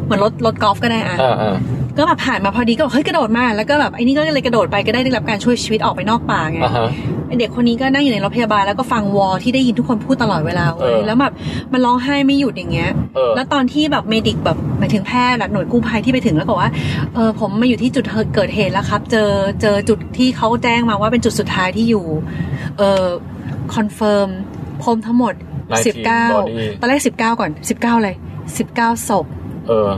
[0.04, 1.56] เหมือนรถรถกอล์ฟก็ได้อะอ่าอ่า
[1.99, 6.88] ก็แบบผ่านมาพอดีก็บอกเฮ้ยกระโดดมาแล้วก็แบบไอ้นี่ก็เลยกระโดดไปก็ได้ได้รับการช่วยชีวิตออกไปนอกป่าไงอ่าฮะ
[7.28, 11.32] ไอ้เด็กคนนี้ก็นั่งอยู่ในรถพยาบาลแล้วก็ฟังวอที่ได้ยินทุกคนพูดตลอดเวลาเว้เออแล้วแบบ
[11.72, 16.70] มันร้องไห้ไม่หยุดอย่างเงี้ยเออแล้วตอนที่แบบ medic แบบหมายถึงแพทย์อะหน่วยกู้ภัยที่ไปถึงแล้วบอกว่า
[17.14, 19.30] เออผมมาอยู่ที่จุดเกิดเหตุแล้วครับ เจอ
[19.62, 22.04] เจอจุดที่เขาแจ้งมาว่าเป็นจุดสุดท้ายที่อยู่
[22.78, 23.06] เออ
[23.75, 24.28] confirm
[24.82, 28.14] พบทั้งหมด19สิบเก้า body ตอนแรกสิบเก้าก่อนสิบเก้าเลย
[28.58, 29.26] สิบเก้าศพ
[29.68, 29.90] เออไ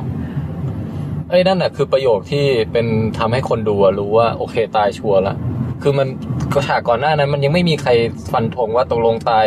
[1.34, 2.86] อ้นั่นน่ะคือประโยคที่เป็น
[3.18, 5.34] ทำให้คนดูอะรู้ว่า โอเคตายชัวร์ละ
[5.82, 6.08] คือมัน
[6.54, 7.90] ก็ฉากก่อนหน้านั้น มันยังไม่มีใคร
[8.32, 9.46] ฟันธงว่าตกลงตาย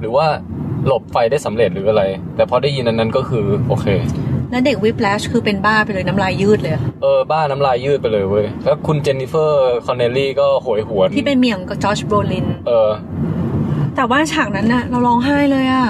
[0.00, 0.26] หรือว่า
[0.86, 2.02] หลบไฟได้สำเร็จหรืออะไร
[2.36, 3.86] แต่พอได้ยินอันนั้นก็คือโอเค
[4.50, 12.90] แล้วเด็ก Whiplash คือเป็นบ้าไปเลยน้ำลายยืดเลยอะเออ บ้าน้ำลายยืดไปเลยเว้ย แล้วคุณเจนนิเฟอร์คอนเนลลี่ก็โหยหวน ที่เป็นเมียของจอชโบลิน เออ
[13.96, 15.88] แต่ว่าฉากนั้นน่ะเราร้องไห้เลยอะ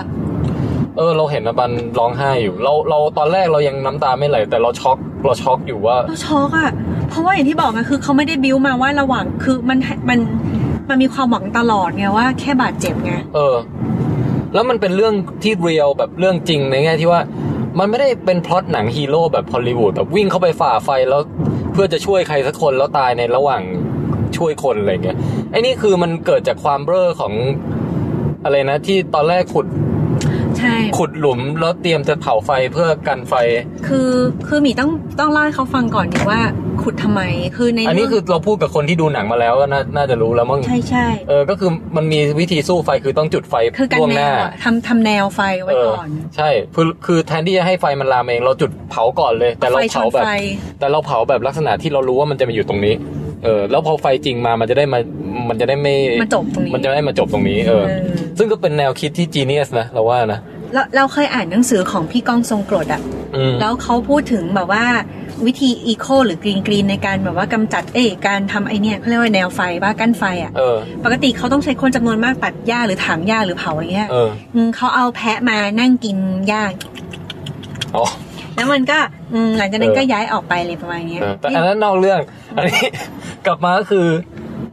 [0.99, 6.71] เออ เราเห็นนะบันร้องไห้อยู่ เราเราตอนแรกเรายังน้ำตาไม่ไหล แต่เราช็อกเราช็อกอยู่ว่าเราช็อกอะ
[7.09, 9.79] เพราะว่าอย่างที่บอกอะคือเขาไม่ได้บิ้วมาว่าระหว่างคือมัน
[10.09, 10.19] มัน
[10.89, 13.57] มันมีความหวังตลอดไงว่าแค่บาดเจ็บไงเออ
[14.55, 17.21] แล้วมันเป็นเรื่องที่ real แบบเรื่องจริงในแง่ที่ว่า
[17.79, 21.21] มันไม่ได้เป็นพล็อตหนังฮีโร่แบบฮอลลีวูดแบบวิ่งเข้าไปฝ่าไฟแล้ว
[21.73, 23.63] เพื่อจะช่วยใครสักคนแล้วตายในระหว่าง
[24.37, 25.17] ช่วยคนอะไรเงี้ย
[25.51, 27.33] ไอ้นี่คือมันเกิดจากความเบ้อของ
[28.45, 29.67] อะไรนะที่ตอนแรกขุด
[30.59, 33.35] ใช่ ขุดหลุมแล้วเตรียมจะเผาไฟเพื่อกันไฟ
[33.87, 34.11] คือ
[34.49, 34.91] คือหมีต้อง
[35.21, 36.41] ต้องเล่าให้เขาฟังก่อนดีว่า
[36.83, 37.23] ขุดทำไม
[37.57, 50.31] คือในอันนี้เรื่งคือเราพูดกับคนที่ดูหนังมาแล้วก็น่าน่าจะรู้แล้วมั้งใช่ใช่เออก็คือมันมีวิธีสู้ไฟคือต้องจุดไฟคือกันล่วงแนหน้าวอะทำทำแนวไฟไว้เออก่อน ใช่คือคือแทนที่จะให้ไฟมันลามเองเราจุดเผาก่อนเลย แต่เราไฟชเผานแบบไฟ
[50.79, 52.95] แต่เราเผาแบบลักษณะที่เรารู้ว่ามันจะมาอยู่ตรงนี้
[53.45, 54.99] เออแล้วพอไฟจริงมามันจะได้มา
[55.49, 58.01] มันจะได้ไม่มาจบตรงนี้มันจะได้มาจบตรงนี้เออเออ
[58.39, 60.41] ซึ่งก็เป็นแนวคิดที่จีเนียสนะเราว่านะ
[60.75, 63.03] เราเราเคยอ่านหนังสือของพี่ก้องทรงกรดอะ
[63.37, 64.85] อืมแล้วเขาพูดถึงแบบว่า
[65.47, 76.17] วิธีอีโคหรือกรีนกรีนในการแบบว่ากำจัดเอ้ยการทำไอเนี่ยเขาเรียกว่าแนวไฟว่ากั้นไฟอะเออปกติเขาต้องใช้คนจำนวนมากตัดหญ้าหรือถางหญ้าหรือเผาอะไรเงี้ยเอออืมเขาเอาแพะมานั่งกิน
[76.49, 76.63] หญ้า
[77.97, 78.05] อ๋อ
[78.55, 78.99] แล้วมันก็
[79.33, 82.21] อืมหลังจากนั้นเออก็ย้ายออกไปเลยประมาณเนี้ยเออแต่อันนั้นนอกเรื่อง
[82.59, 82.87] อันนี้
[83.47, 84.07] กลับมาก็คือ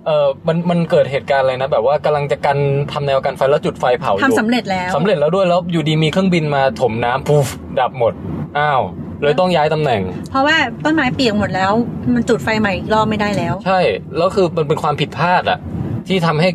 [0.06, 2.58] เออมันมันเกิดเหตุการณ์อะไรนะ แบบว่ากำลังจะกัน
[2.92, 7.48] ทำแนวกันไฟแล้วจุดไฟเผาอยู่ทำสำเร็จแล้วสำเร็จแล้วด้วยแล้วอยู่ดีมีเครื่องบินมาถมน้ำปูฟ
[7.80, 8.14] ดับหมด
[8.58, 8.82] อ้าว
[9.24, 11.72] เลยต้องย้ายตำแหน่ง เพราะว่าต้นไม้เปียกหมดแล้ว
[12.14, 13.80] มันจุดไฟใหม่อีกรอบไม่ได้แล้ว ใช่
[14.18, 15.60] แล้วคือมันเป็นความผิดพลาดอะ
[16.08, 16.50] ที่ทำให้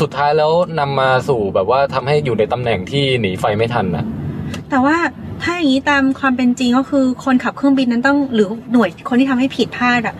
[0.00, 4.04] สุดท้ายแล้วนำมาสู่แบบว่าทำให้อยู่ในตำแหน่งที่หนีไฟไม่ทันนะ
[4.70, 4.96] แต่ว่า
[5.42, 10.14] ถ้าอย่างนี้ตามความเป็นจริงก็คือคนขับเครื่องบินนั้นต้องหรือหน่วยคนที่ทำให้ผิดพลาดอะ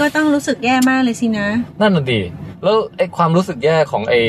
[0.00, 1.48] ก็ต้องรู้สึกแย่มากเลยสินะ
[1.80, 2.20] นั่นน่ะดี
[2.62, 4.20] แล้วไอ้ความรู้สึกแย่ของไอ้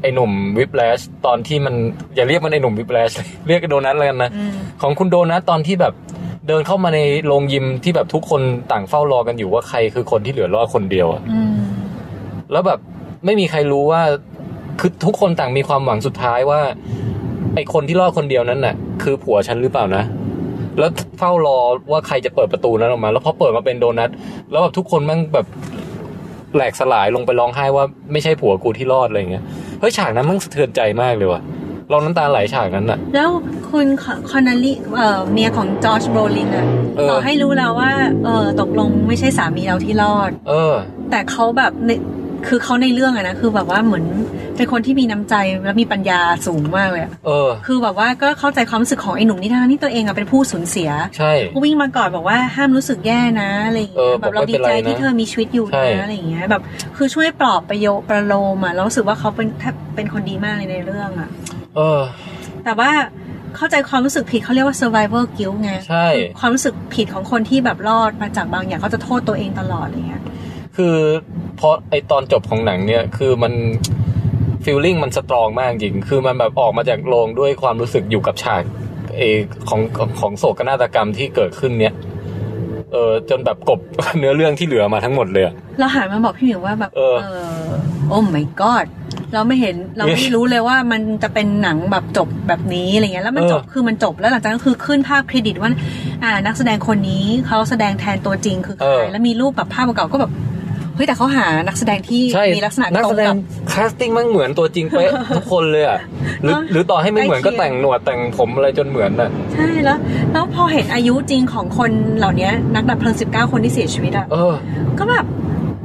[0.00, 1.74] ไอ้หนุ่มวิปแลชตอนที่มัน
[2.14, 3.10] อย่าเรียกมันไอ้หนุ่มวิปแลช
[3.46, 5.94] เรียกไอ้โดนัทแล้วกันนะอืมของคุณโดนัทตอนที่แบบ
[6.48, 11.54] เดินเข้ามาในโรงยิมที่แบบทุกคนต่างเฝ้ารอกันอยู่ว่าใครคือคนที่เหลือรอดคนเดียวอะอืม
[12.52, 12.78] แล้วแบบ
[13.24, 14.02] ไม่มีใครรู้ว่า
[14.80, 16.60] คือทุกคนต่างมีความหวังสุดท้ายว่า
[17.54, 20.02] ไอคนที่รอดคนเดียวนั้นน่ะ คือผัวฉันหรือเปล่านะ
[20.78, 21.58] แล้วเฝ้ารอ
[21.90, 24.10] ว่าใครจะเปิดประตูนั้นออกมา แล้วพอเปิดมาเป็นโดนัท
[24.50, 25.46] แล้วแบบทุกคนแม่งแบบ
[26.54, 29.44] แหลกสลายลงไปร้องไห้ว่าไม่ใช่ผัวกูที่รอดอะไรเงี้ย
[29.80, 31.42] เฮ้ยฉากนั้นมันสะเทือนใจมากเลยว่ะ
[31.90, 33.30] เราน้ำตาไหลฉากนั้นน่ะแล้ว
[33.70, 33.86] คุณ
[34.30, 37.92] คอนเนลลี่เอ่อเมียของจอร์จโบลินอะเออต่อให้รู้แล้วว่า
[38.24, 40.74] เออตกลงไม่ใช่สามีเราที่รอด เออ
[41.10, 41.90] แต่เขาแบบใน
[42.48, 44.04] คือเขาในเรื่องอะนะคือแบบว่าเหมือน
[44.56, 56.62] เป็นคนที่มีน้ำใจและมีปัญญาสูงมากเลยอะเออ คือแบบว่าก็เข้าใจความรู้สึกของไอ้หนุ่มนี่ทั้งที่ตัวเองอะเป็นผู้สูญเสียใช่ก็วิ่งมาก่อนบอกว่าห้ามรู้สึกแย่นะอะไรอย่างเอเงี้อยแบบเราบอกไม่ดีเป็นไรใจนะที่เธอมีชีวิตอยู่ใช่นะอะไรอย่างเงี้ยแบบ
[56.96, 61.28] คือช่วยปลอบประโยประโลมอะเรารู้สึกว่าเขาเป็นแทบเป็นคนดีมากเลยในเรื่องอะ
[61.76, 62.00] เออ
[62.64, 62.90] แต่ว่า
[63.56, 66.06] เข้าใจความรู้สึกผิดเขาเรียกว่า survivor guilt ไงใช่
[66.38, 70.22] ความรู้สึกผิดของคนที่แบบรอดมาจากบางอย่างเขาจะโทษตัวเองตลอดอะไรเงี้ย
[70.76, 70.96] คือ
[71.60, 73.52] พอไอตอนจบของหนังเนี่ยคือมัน
[74.64, 78.62] ฟีลลิ่งมันสตรองมากจริง คือมันแบบออกมาจากโรงด้วยความรู้สึกอยู่กับฉาก
[79.16, 81.94] เออของของของโศกนาฏกรรมที่เกิดขึ้นเนี่ย
[82.92, 83.80] เออจนแบบกบ
[84.18, 87.16] เนื้อเรื่องที่เหลือมาทั้งหมดเลยอะเราหันมาบอกพี่หมิวว่าแบบ เออ
[88.08, 88.86] โอ้ my god
[89.34, 95.70] เราไม่เห็นเราไม่รู้เลยว่ามันจะเป็นหนังแบบจบแบบนี้อะไรเงี้ยแล้วมันเออจบคือมันจบแล้วหลังจากนั้นคือขึ้นภาพเครดิตว่า
[96.22, 100.32] อ่า นักแสดงคนนี้เขาแสดงแทนตัวจริงคือใครแล้วมีรูปแบบภาพเก่าๆก็แบบ
[100.96, 103.38] เฮ้ยแต่เขาหานักแสดงที่ใช่มีลักษณะนักตรแสงดกังบ
[103.72, 105.98] คาสติ้งมันเหมือนตัวจริงเป๊ะทุกคนเลยอะ
[106.42, 109.98] หรือเนอะหรือต่อให้ไม่เหมือนใกล้ก็เคียงแต่งหนวดแต่งผมอะไรจนเหมือนอะใช่แล้ว
[110.32, 114.54] แล้วพอเห็นอายุจริงของคนเหล่านี้นักดับเพลิง19คนที่เสียชีวิตอะเออ
[114.98, 115.26] ก็แบบ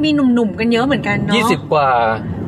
[0.04, 1.89] มีหนุ่มๆกันเยอะเหมือนกันเนาะยี่สิบกว่า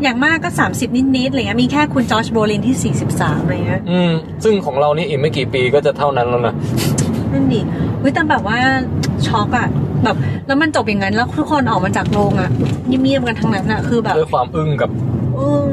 [0.04, 4.12] อย่างมากก็ 30 นิดๆอะไรเงี้ยมีแค่คุณจอร์จโบลินที่ 43อะไรเงี้ยอืม
[4.43, 6.54] ซึ่งของเรานี่อีกไม่กี่ปีก็จะเท่านั้นแล้วนะ
[7.34, 7.62] นั่นดิ
[8.00, 8.58] เฮ้ยแต่แบบว่า
[9.28, 9.68] ช็อกอะ
[10.04, 10.16] แบบ
[10.48, 12.50] แล้วมันจบอย่างนั้นแล้วทุกคนออกมาจากโรงอะ
[12.88, 14.90] เงียบๆกันทั้งนั้นอะคือแบบด้วยความอึ้งกับ
[15.36, 15.70] เออ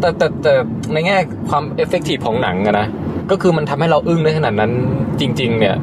[0.00, 0.52] แต่แต่แต่
[0.92, 1.16] ในแง่
[1.48, 2.86] ความ effective ของหนังอะนะ
[3.30, 4.72] ก็คือมันทำให้เราอึ้งได้ขนาดนั้น
[5.20, 5.76] จริง ๆ เนี่ย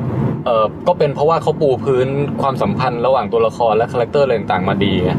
[0.45, 2.07] เออก็เป็นเพราะว่าเขาปูพื้น
[2.41, 5.11] ความสัมพันธ์ระหว่างตัวละครและ character อะไรต่างๆมาดีไง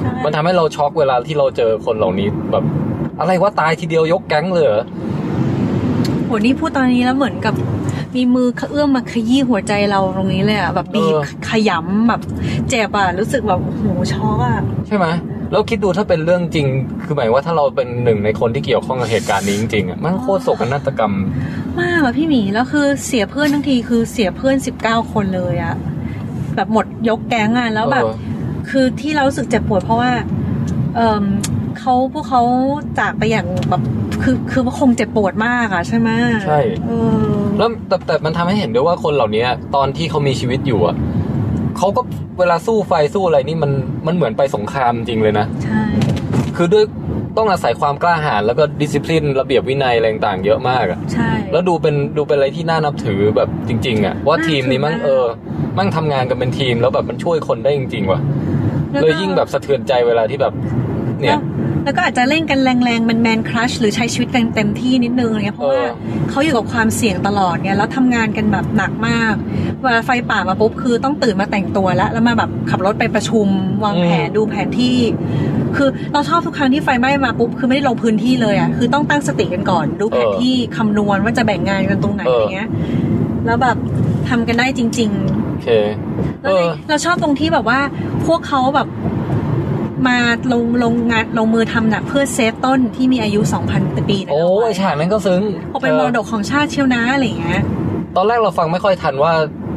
[0.00, 2.64] ใช่มันทำให้เราช็อกเวลาที่เราเจอคนเหล่านี้แบบ
[3.20, 4.84] อะไรว่าตายทีเดียวยกแก๊งเลยเหรอ
[6.24, 7.54] โหนี่พูดตอนนี้แล้วเหมือนกับ
[8.14, 12.20] มีมือเอื้อมมาขยี้หัวใจเราตรงนี้เลยอะแบบบีบเออขยำแบบ
[12.68, 15.06] เจ็บอะรู้สึกแบบโอ้โหช็อกอะใช่ไหม
[15.50, 16.66] แล้วคิดดูถ้าเป็นเรื่องจริง
[17.04, 21.14] คือหมายว่าถ้าเราเป็นหนึ่งในคนที่เกี่ยวข้องกับเหตุการณ์นี้จริงๆอะมันโคตรโศกนาฏกรรม
[21.80, 25.74] มากอะพี่หมีแล้วคือเสียเพื่อนทั้งทีคือเสียเพื่อนสิบเก้าคนเลยอะ
[26.56, 28.14] แบบหมดยกแก๊งอะแล้วแบบเออ
[28.70, 30.12] คือที่เรารู้สึกเจ็บปวดเพราะว่า
[30.96, 31.24] เออ
[31.78, 32.42] เขาพวกเขา
[32.98, 33.82] จากไปอย่างแบบ
[34.22, 36.10] คือคือว่าคงเจ็บปวดมากอะใช่ไหม
[36.46, 40.96] ใช่เออแล้วแต่แต่มันทำให้เห็นด้วยว่าคนเหล่านี้ตอนที่เขามีชีวิตอยู่อะ
[41.78, 42.00] เขาก็
[42.38, 43.72] เวลาสู้ไฟสู้อะไรนี่มัน
[44.06, 45.82] มันเหมือนไปสงครามจริงเลยนะใช่
[46.56, 46.84] คือด้วย
[47.36, 55.26] ต้องอาศัยความกล้าหาญแล้วก็ดิสซิ p ลินระเบียบวินัยอะไรต่างๆเยอะมากอะใช่แล้วดูเป็นดูเป็นอะไรที่น่านับถือแบบจริง ๆ อะ ว่าทีมนี้มั่งน่าถือมากเออ
[55.78, 58.20] มั่งทำงานกันเป็นทีมแล้วแบบมันช่วยคนได้จริง ๆ ว่ะ
[58.92, 60.52] แวก็เลยยิ่งแบบสะเทือนใจเวลาที่แบบ
[61.20, 61.38] เนี่ย
[61.88, 65.90] แล้วแล้วก็อาจจะเล่นกันแรงๆมันแมนครัชหรือใช้ชีวิตกันเต็มที่นิดนึงอะไรเงี้ยเพราะว่าเออ
[66.30, 69.34] เขาอยู่กับความเสี่ยงตลอดไงแล้วทำงานกันแบบหนักมาก
[69.82, 73.46] เวลาไฟป่ามาปุ๊บคือต้องตื่นมาแต่งตัวแล้วแล้วมาแบบขับรถไปประชุม
[73.84, 74.96] วางแผนดูแผนที่
[75.76, 82.68] คือเราชอบทุกครั้งที่ไฟไหม้มาปุ๊บคือไม่ได้ลงพื้นที่เลยอะคือต้องตั้งสติกันก่อน ดูแผนที่คำนวณว่าจะแบ่งงานกันตรงไหนอะไรเงี้ย
[83.46, 83.76] แล้วแบบ
[84.28, 85.68] ทำกันได้จริง ๆ โอเค
[86.42, 87.80] แล้เอวอเราชอบตรงที่แบบว่า
[88.26, 88.88] พวกเขาแบบ
[90.06, 90.16] มา
[90.52, 93.40] ลงลงงานลงมือทำหนักเพื่อเซฟต้นที่มีอายุ
[93.74, 97.62] 2,000 ปีนะโอ้ยฉากนั้นก็ซึ้งเขาเป็นมรดกของชาติเชียวนะอะไรอย่างเงี้ย
[98.16, 99.32] ตอนแรกเราฟังไม่ค่อยทันว่า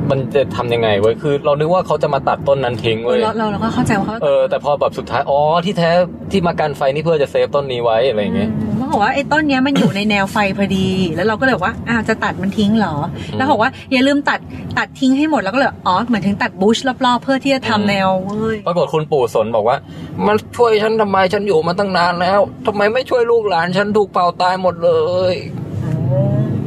[0.10, 5.90] มันจะทำยังไงเว้ย คือเรานึกว่าเขาจะมาตัดต้นนั้นทิ้งเว้ยเราเราเราก็เข้าใจว่าเขาเออ แต่พอแบบสุดท้าย อ๋อ ที่แท้
[6.32, 12.96] ที่มากันไฟนี่เพื่อจะเซฟต้นนี้ไว้อะไรอย่างเงี้ยเขา บอกว่าไอ้ต้นเนี้ยมันอยู่ในแนวไฟพอดี แล้วเราก็เลยบอกว่าอ้าวจะตัดมันทิ้งเหรอ
[13.38, 14.40] แล้วบอกว่าอย่าลืมตัด
[14.78, 19.78] ตัดทิ้งให้หมดแล้วก็เลยอ๋อเหมือนถึงตัดบูชรอบๆเพื่อที่จะทำแนวเว้ยปรากฏคุณปู่สนบอกว่า
[20.26, 24.92] มันช่วยฉันทำไมฉันอยู่มาตั้งนานแล้วทำไมไม่ช่วยลูกหลานฉันถูกเผาตายหมดเล
[25.34, 25.36] ย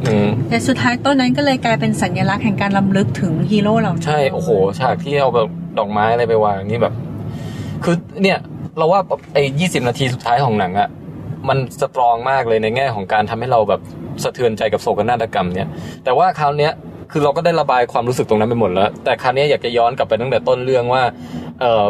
[0.05, 6.93] อืมแต่สุดท้ายต้นนั้นก็เลยกลายเป็นสัญลักษณ์แห่งการลำลึกถึงฮีโร่เหล่านี้ใช่โอ้โหฉากที่เอาแบบดอกไม้อะไรไปวางนี่แบบ
[7.83, 8.39] คือเนี่ย
[8.77, 9.01] เราว่า
[9.33, 10.89] ไอ้ยี่สิบนาทีสุดท้ายของหนังอะ
[11.49, 13.81] มัน strong มากเลยในแง่ของการทำให้เราแบบ
[14.23, 15.67] สะเทือนใจกับโศกนาฏกรรมเนี่ย
[16.03, 16.71] แต่ว่าคราวเนี้ย
[17.11, 21.03] คือเราก็ได้ระบายความรู้สึกตรงนั้นไปหมดแล้ว แต่คราวเนี้ยอยากจะย้อนกลับไปตั้งแต่ต้นเรื่องว่า
[21.61, 21.85] เออ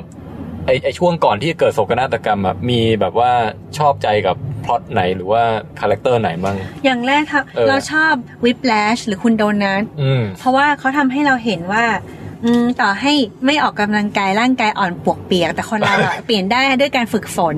[0.66, 3.32] ไอไอช่วงก่อนที่จะเกิดโศกนาฏกรรมอะมีแบบว่า
[3.78, 5.44] ชอบใจกับพล็อตไหนหรือว่า
[5.80, 8.14] character ไหนบ้าง อย่างแรกค่ะเออเราชอบ
[8.46, 11.86] Whiplash หรือคุณโดนัทอืมเพราะว่าเขาทำให้เราเห็นว่า
[12.46, 13.14] อืมต่อให้
[13.46, 17.58] ไม่ออกกำลังกายร่างกายอ่อนปวกเปียก แต่คนเราอะเปลี่ยนได้ด้วยการฝึกฝน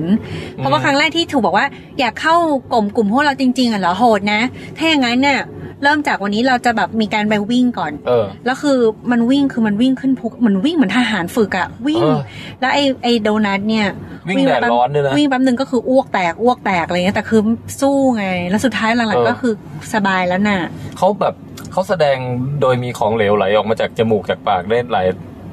[0.56, 1.66] เพราะว่าครั้งแรกที่ถูกบอกว่า
[1.98, 2.34] อยากเข้า
[2.72, 4.40] กลุ่มกลุ่มพวกเราจริงๆอะเหรอโหดนะ
[4.76, 5.40] ถ้าอย่างนั้นเนี่ย
[5.82, 8.78] เริ่มจากวันนี้เราจะแบบมีการไปวิ่งก่อน เออ แล้วคือ
[9.10, 12.20] มันวิ่งคือมันวิ่งขึ้นภูเหมือนวิ่งเหมือนทหารฝึกอะวิ่ง เออ
[12.60, 13.88] แล้วไอ้ไอ้โดนัทเนี่ย
[14.28, 17.40] วิ่งแดดป๊บร้อนด้วยนะวิ่งแป๊บนึงก็คืออ้วกแตกอ้วกแตกอะไรเงี้ยแต่คือ
[17.80, 19.52] สู้ไง แล้วสุดท้ายหลังเออ ๆก็คือ
[19.94, 20.58] สบายแล้วน่ะ
[20.98, 21.34] เขาแบบ
[21.72, 22.16] เขาแสดง
[22.60, 25.06] โดยมีของเหลวไหลออกมาจากจมูกจากปากได้หลาย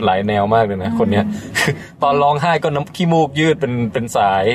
[0.05, 1.25] หลายแนวมากเลยนะคนเนี้ย
[2.03, 4.45] ตอนร้องไห้ก็น้ำขี้มูกยืดเป็นเป็นสาย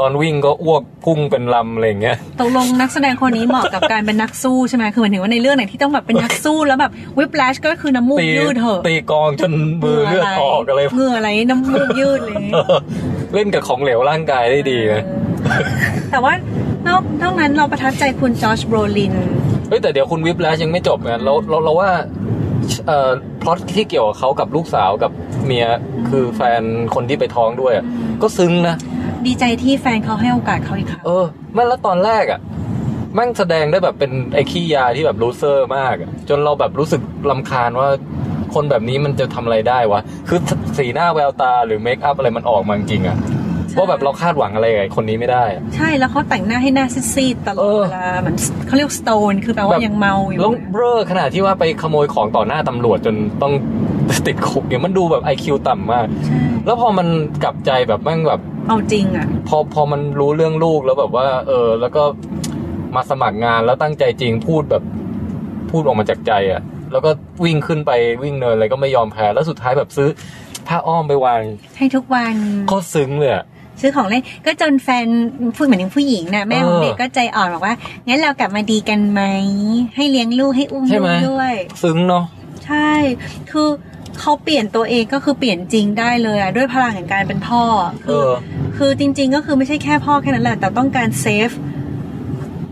[0.00, 12.78] ตอนวิ่งก็อ้วกพุ่งเป็นลำอะไรอย่างเงี้ยตกลงนักแสดงคนนี้เหมาะกับการเป็นนักสู้ใช่ไหมคือหมายถึงว่าในเรื่องไหนที่ต้องแบบเป็นนักสู้แล้วแบบวิปแลชก็คือน้ำมูกตียืดเถอะตีกลองจนมือเลือดออกอะไรเหงื่ออะไรน้ำมูกยืดเลยเออ
[13.34, 15.02] เล่นกับของเหลวร่างกายได้ดีนะ
[16.10, 16.32] แต่ว่า
[16.86, 19.14] นอกนอกนั้นเราประทับใจคุณจอชโบรลิน
[19.68, 21.90] เฮ้ยแต่เดี๋ยวคุณวิปแล้วยังไม่จบไงเราเราเราว่า
[22.86, 23.10] เอ่อ
[23.42, 25.12] พล็อตที่เกี่ยวกับเขากับลูกสาวกับ
[25.44, 25.66] เมีย
[26.08, 26.62] คือแฟน
[26.94, 27.84] คนที่ไปท้องด้วยอะ
[28.22, 28.76] ก็ซึ้งนะ
[29.26, 32.40] ดีใจที่แฟนเขาให้โอกาสเขาอีกครั้งเออแม่งแล้วตอนแรกอะ
[33.14, 37.88] แม่งแสดงได้แบบเป็นไอ้ขี้ยาที่แบบรูเซอร์มากอะจนเราแบบรู้สึกลำคาญว่า
[38.54, 40.38] คนแบบนี้มันจะทำอะไรได้วะ คือ
[40.78, 43.16] สีหน้าแววตาหรือเมคอัพอะไรมันออกมาจริงๆอะ
[43.78, 53.52] ว่าแบบเราคาดหวังอะไรกับไอ้คนนี้ไม่ได้อะใช่แล้วเขาแต่งหน้าให้หน้าซีดๆตลอเอดอเวลาเหมือนเขาเรียกสโตนคือแปลว่ายังเมาอยู่แล้วเบ้อขนาดที่ว่าไปขโมยของต่อหน้าตำรวจจนต้อง
[54.26, 57.06] ติดคุกเนี่ยมันดูแบบไอคิวต่ำมากใช่แล้วพอมัน
[57.44, 62.02] กลับใจแบบแม่งแบบเอาจริงอะ พอพอมันรู้เรื่องลูกแล้วแบบว่า เออ แล้วก็
[62.96, 64.82] มาสมัครงานแล้วตั้งใจจริงพูดแบบ
[65.70, 67.10] พูดออกมาจากใจอะ่ะ แล้วก็
[67.44, 70.08] วิ่งขึ้นไปวิ่งเนินอะไรก็ไม่ยอมแพ้แล้วสุดท้ายแบบซื้อ
[70.68, 71.42] ผ้าอ้อมไปวาง
[71.78, 72.34] ให้ทุกวัน
[72.68, 73.44] โคตรซึ้งเลยอะ
[73.80, 75.06] ซื้อของเล่นก็จนแฟน
[75.56, 77.74] พูดเหมือนถึงผู้หญิงนะแม่ของเออเด็กก็ใจอ่อนบอกว่า
[78.06, 79.22] งั้นเรากลับมาดีกันไหม
[79.96, 82.24] ให้เลี้ยงลูกให้อุ้มใช่ลูไหมกด้วยซึ้งเนาะ
[82.66, 82.90] ใช่
[83.50, 83.68] คือ
[84.20, 87.62] เขาเปลี่ยนตัวเองก็คือเปลี่ยนจริงได้เลยอะด้วยพลังแห่งการเป็นพ่อ
[88.06, 88.30] เอคืออ
[88.76, 91.50] คือจริง ๆ ก็คือไม่ใช่แค่พ่อแค่นั้นแหละแต่ต้องการเซฟ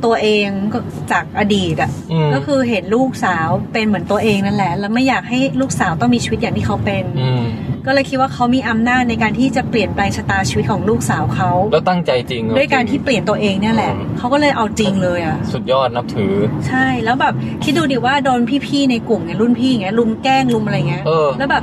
[0.04, 0.78] ตัวเองก็
[1.12, 7.44] จากอดีตอะอืมก็คือเห็นลูกสาวเป็นเหมือนตัวเองนั่นแหละ แล้วไม่อยากให้ลูกสาวต้องมีชีวิตอย่างที่เขาเป็นอืม
[7.88, 16.34] ก็เลยคิดว่าเขามีอำนาจในการที่จะเปลี่ยนแปลงชะตาชีวิตของลูกสาวเขาแล้วตั้งใจจริงอะด้วยการที่เปลี่ยนตัวเองเนี่ยแหละอืมเขาก็เลยเอาจริงเลยอะสุดยอดนับถือ
[16.68, 21.62] ใช่แล้วแบบคิดดูดิว่าโดนพี่ๆในกลุ่มเนี่ยรุ่นพี่อย่างเงี้ยลุมแกล้งลุมอะไรเงี้ยเออแล้วแบบ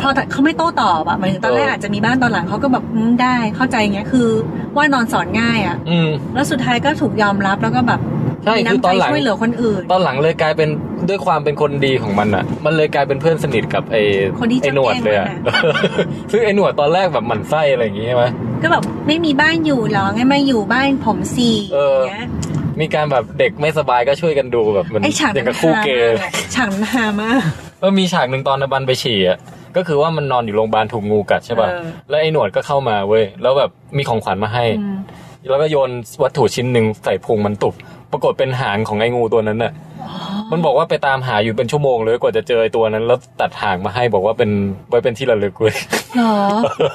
[0.00, 4.28] พอเขาไม่โต้ตอบอะหมายถึงตอนแรกเออออาจจะมีบ้านตอนหลังเขาก็แบบอืมได้เข้าใจเงี้ยคือ
[4.76, 8.00] ว่านอนสอนง่ายอะอืมแล้วสุดท้ายก็ถูกยอมรับแล้วก็แบบ
[8.46, 10.68] ใช่มีคือน้ำตใจอนหลัง ช่วยเหลือคนอื่น ตอนหลังเลยกลายเป็น
[11.08, 14.02] ด้วยความเป็นคนดีของมันอะ มันเลยกลายเป็นเพื่อนสนิทกับไอ้
[14.40, 18.24] คนที่ไอ้หนวดเลยอะจะแกล้งมันซึ่งไอ้หนวดตอนแรกแบบหมั่นไส้อะไรอย่างงี้ใช่ไหม
[18.62, 22.28] ก็แบบไม่มีบ้านอยู่เหรองั้นมาอยู่บ้านผมสิเออเงี้ย
[22.80, 27.40] มีการแบบเด็กไม่สบายก็ช่วยกันดูแบบมันไอฉากอย่างนั้กับนคู่ฮาเกมากย์อะฉากนั้นฮามาก
[27.82, 29.38] ก็มีฉากหนึ่งตอนนบันไปฉี่อะ
[29.76, 34.98] ก็คือว่ามันนอนอยู่โรงพยาบาลถูกงูกัดใช่ป่ะเออ แล้วไอ้หนวดก็เข้ามาเว้ยแล้วแบบมีของขวัญมาให้ อืม
[35.50, 35.90] แล้วก็โยน
[36.22, 37.74] วัตถุชิ้นหนึ่งใส่พุงมันตุบ
[38.12, 39.72] ปรากฏเป็นหางของไอ้งูตัวนั้นน่ะ
[40.52, 44.50] มันบอกว่าไปตามหาอยู่เป็นชั่วโมงเลยกว่าจะเจอไอ้ตัวนั้น แล้วตัดหางมาให้บอกว่าเป็น
[44.88, 45.74] ไว้เป็นที่ระลึกเว้ย
[46.16, 46.36] เหรอ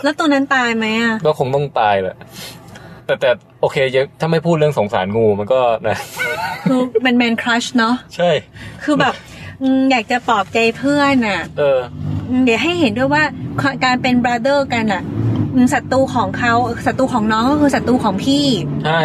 [0.03, 2.15] แล้วตัวนั้นตายไหมอะก็คงต้องตายแหละ
[3.05, 3.29] แต่แต่
[3.61, 5.97] โอเคยังถ้าไม่พูดเรื่องสงสารงูมันก็นะ
[6.69, 8.29] คือแมนแมนครัชเนาะใช่
[8.83, 9.13] คือแบบ
[9.61, 11.79] อืมอยากจะปลอบใจเพื่อนอะ เออ
[12.29, 13.23] อืมเดี๋ยวให้เห็นด้วยว่า
[13.85, 15.01] การเป็นบราเ t อร์กันอะ
[15.37, 15.40] อืม
[15.73, 16.53] ศัตรูของเขา
[16.87, 18.45] ศัตรูของน้องก็คือศัตรูของพี่
[18.85, 19.01] ใช่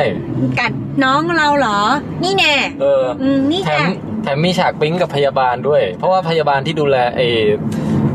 [0.60, 0.72] กัด
[1.04, 1.78] น้องเราเหรอ
[2.24, 3.88] นี่แน่เอออืมนี่แถมค่ะ
[4.22, 7.26] แถมมีฉากปิ๊งกับพยาบาลด้วย เพราะว่าพยาบาลที่ดูแลไอ้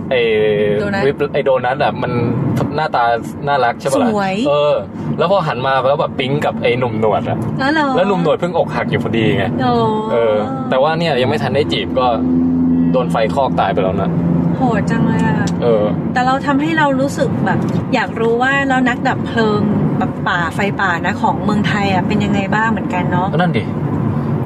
[0.10, 0.22] ไอ้
[0.80, 2.12] โดนัทวิปไอ้โดนัทอะมัน
[2.76, 3.04] หน้าตา
[3.48, 4.74] น่ารักใช่ปะล่ะสวยเออ
[5.18, 9.74] แล้วพอหันมาแล้วแบบปิ๊งกับไอ้หนุ่มหนวดอะแล้วเหรอแล้วหนุ่มหนวดเพิ่งอกหักอยู่พอดีไงโอ้
[10.12, 10.36] เออ
[10.70, 12.06] แต่ว่าเนี่ยยังไม่ทันได้จีบก็
[12.92, 14.10] โดนไฟคลอกตายไปแล้วนะ
[14.58, 17.60] โหดจังเลยอะ เออ แต่เราทำให้เรารู้สึกแบบ
[17.94, 19.62] อยากรู้ว่าแล้วนักดับเพลิง
[20.00, 23.64] แบบป่าไฟป่านะของเมืองไทยอะเป็นยังไงบ้างเหมือนกันเนาะก็นั่นดิ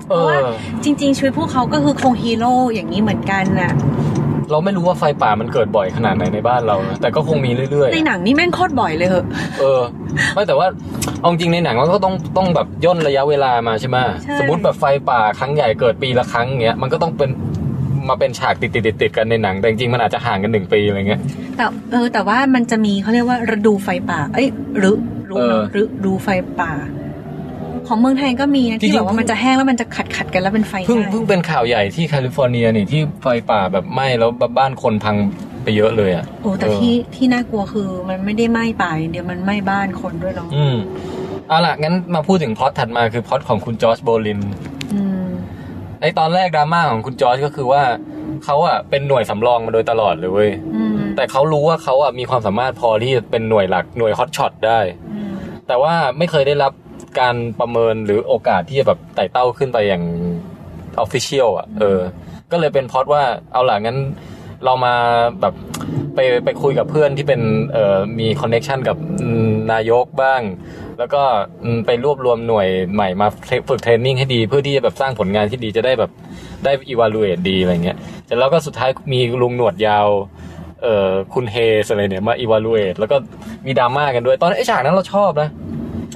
[0.08, 0.47] เพเอราะว่าอ
[0.84, 3.71] จริง ๆชีวิตพวกเขาก็คือคงฮีโร่อย่างนี้เหมือนกันน่ะ
[4.51, 9.82] เราไม่รู้ว่าไฟป่ามันเกิดบ่อยขนาดไหนในบ้านเรานะแต่ก็คงมีเรื่อยในหนังนี่แม่งโคตรบ่อยเลยเหอะๆเออ
[10.34, 10.67] ไม่แต่ว่า
[11.19, 17.30] เอาจริงในหนังมันก็ต้องต้องแบบย่นระยะเวลามาใช่ไหมใช่สมมติแบบไฟป่าครั้งใหญ่เกิดปีละครั้งเงี้ยมันก็ต้องเป็น
[18.10, 21.22] มาเป็นฉากติดติดติดติดๆกันในหนัง แต่จริงๆมันอาจจะห่างกันหนึ่งปีอะไรเงี้ย
[21.58, 24.48] แต่เออ แต่ว่ามันจะมีเขาเรียกว่าฤดูไฟป่า เอ้ย
[24.84, 24.95] ฤรู
[25.28, 26.28] เนอะเออฤดูไฟ
[26.60, 26.72] ป่า
[27.88, 35.15] ของเมืองไทยก็มีนะจริที่แบบว่ามันจะแห้งแล้วมันจะขัดขัดๆกันแล้วเป็นไฟเพิ่งได้เพิ่งเป็นข่าวใหญ่ที่แคลิฟอร์เนียนี่ที่ไฟป่าแบบไหม้แล้วบ้านคนพัง
[35.63, 40.76] ไปเยอะเลยอะโอ้แต่เออที่ที่น่ากลัวคือมันไม่ได้ไหม้ป่าอย่างเดียวมันไหม้บ้านคนด้วยเนาะอืม
[41.48, 47.84] เอาล่ะงั้นมาพูดถึงพล็อตถัดมาคือพล็อตของคุณจอร์จโบลินอืมไอตอนแรกดราม่าของคุณจอร์จก็คือว่า
[48.46, 54.80] เขาอะเป็นหน่วยสำรองมาโดยตลอดเลยเว้ยอืมแต่เขารู้ว่าเขาอะมีความสามารถพอที่จะเป็นหน่วยหลักหน่วย hotshot ได้
[55.12, 55.32] อืม
[55.68, 56.74] แต่ว่าไม่เคยได้รับ
[57.20, 60.04] การประเมินหรือโอกาสที่จะแบบไต่เต้าขึ้นไปอย่าง
[61.00, 62.00] official อะเออ
[62.52, 64.00] ก็เลยเป็นพล็อตว่าเอาล่ะงั้น
[64.65, 64.94] เรามา
[65.41, 65.54] แบบ
[66.15, 67.41] ไปไปคุยกับเพื่อนที่เป็น
[67.74, 70.41] เอ่อมี connection กับอืมนายกบ้าง
[70.99, 71.23] แล้วก็
[71.86, 73.27] ไปรวบรวมหน่วยใหม่มา
[73.69, 76.12] ฝึกเทรนนิ่งให้ดี เพื่อที่จะแบบสร้างผลงานที่ดีจะได้แบบ
[76.63, 80.08] ได้ evaluate ดีอะไรเงี้ยแต่แล้วก็สุดท้ายมีลุงหนวดยาว
[80.84, 83.17] เอ่อคุณเฮสอะไรเนี่ยมาอีวาลูเอตแล้วก็
[83.65, 85.49] มีดราม่ากันด้วย ตอนไอ้ฉากนั้นเราชอบนะ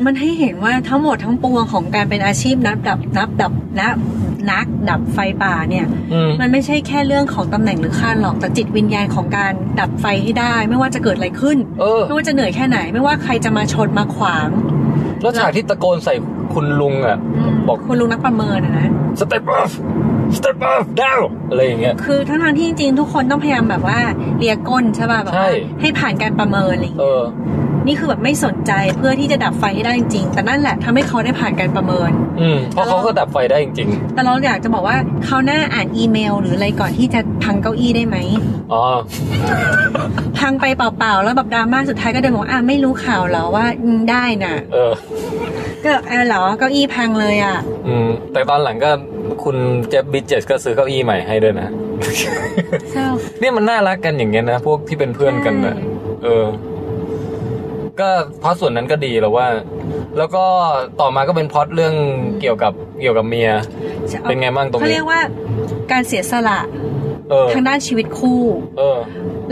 [0.05, 3.95] มันให้เห็นว่าทั้งหมดทั้งปวงของการเป็นอาชีพนักดับนับดับนัก
[4.51, 14.47] นักดับไฟป่าเนี่ยอืมมันไม่ใช่แค่เรื่องของตำแหน่งหรือขั้นหรอกแต่จิตวิญญาณของการดับไฟให้ได้ ไม่ว่าจะเกิดอะไรขึ้นเออไม่ว่าจะเหนื่อยแค่ไหน ไม่ว่าใครจะมาชนมาขวาง
[15.21, 16.13] แล้วฉากที่ตะโกนใส่
[16.53, 17.17] คุณลุงอะ
[17.49, 18.87] มบอกคุณลุงนักประเมินอะนะ
[19.21, 19.71] step off
[20.37, 23.99] step off down อะไรอย่างเงี้ยคือทั้งทางๆที่จริงๆ ทุกคนต้องพยายามแบบว่า
[24.37, 27.27] เลียก้นใช่ป่ะแบบใช่ว่าให้ผ่านการประเมินอะไรอย่างเอเงี้ยอ
[27.89, 38.83] นี่คือแบบไม่สนใจเพื่อที่จะดับไฟให้ได้จริงๆแต่นั่นแหละทำให้เขาได้ผ่านการประเมิน อืมเพราะเขาก็ดับไฟได้จริงแต่เราอยากจะบอกว่าเขาวหน้าอ่านอีเมล หรืออะไรก่อนที่จะพังเก้าอี้ได้ไหมๆอ๋อ
[40.39, 44.91] พังไปเปล่าๆแล้วแบบดราม่าสุดท้ายก็เดินบอกว่าอะไม่รู้ข่าวเหรอว่าอืมได้น่ะ เออ
[45.85, 48.91] ก็เออเหรอเก้าอี้พังเลยอะ อืมแต่ตอนหลังก็
[49.43, 49.55] คุณ
[49.89, 51.67] เจฟบิจเจสก็ซื้อเก้าอี้ใหม่ให้ด้วยนะ
[52.91, 53.07] เศร้า
[53.39, 56.45] เนี่ยมันน่ารักกันอย่างเงี้ยนะ พวกที่เป็นเพื่อนกันนะใช่เออ
[58.01, 58.09] ก็
[58.39, 59.47] เพราะส่วนนั้นก็ดีแล้วว่า
[60.17, 60.45] แล้วก็
[61.01, 61.93] ต่อมาก็เป็นพล็อตเรื่อง
[62.41, 63.51] เกี่ยวกับเกี่ยวกับเมีย
[64.23, 65.21] เป็นไงบ้างตรงเขานี้เรียกว่า
[65.91, 66.59] การเสียสละ
[67.29, 68.41] เออทางด้านชีวิตคู่
[68.77, 68.99] เออ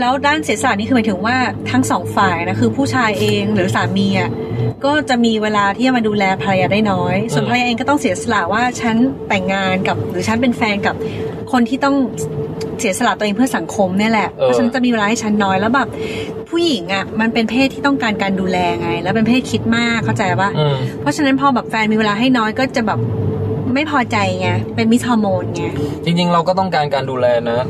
[0.00, 1.36] แล้วด้านเสียสละนี่คือหมายถึงว่า
[1.70, 4.30] ทั้งสองฝ่ายนะคือผู้ชายเองหรือสามีอะ
[4.84, 8.96] ก็จะมีเวลาที่จะมาดูแลภรรยาได้น้อย ส่วนอืมภรรยาเองก็ต้องเสียสละว่าฉัน
[9.28, 10.94] แต่งงานกับ หรือฉันเป็นแฟนกับ
[11.52, 11.96] คนที่ต้อง
[12.80, 15.88] เสียสละตัวเองเพื่อสังคมเนี่ยแหละ เพราะฉะนันจะมีเวลาให้ฉันน้อยแล้วแบบ
[16.50, 22.98] ผู้หญิงอะมันเป็นเพศที่ต้องการการดูแลไง แล้วเป็นเพศคิดมากเข้าใจปะอืมเพราะฉะนั้นพอแบบแฟนมีเวลาให้น้อยก็จะแบบ
[23.74, 25.64] ไม่พอใจไงเป็นมิสฮอร์โมนไง
[26.04, 27.60] จริง ๆ เราก็ต้องการการดูแลนะ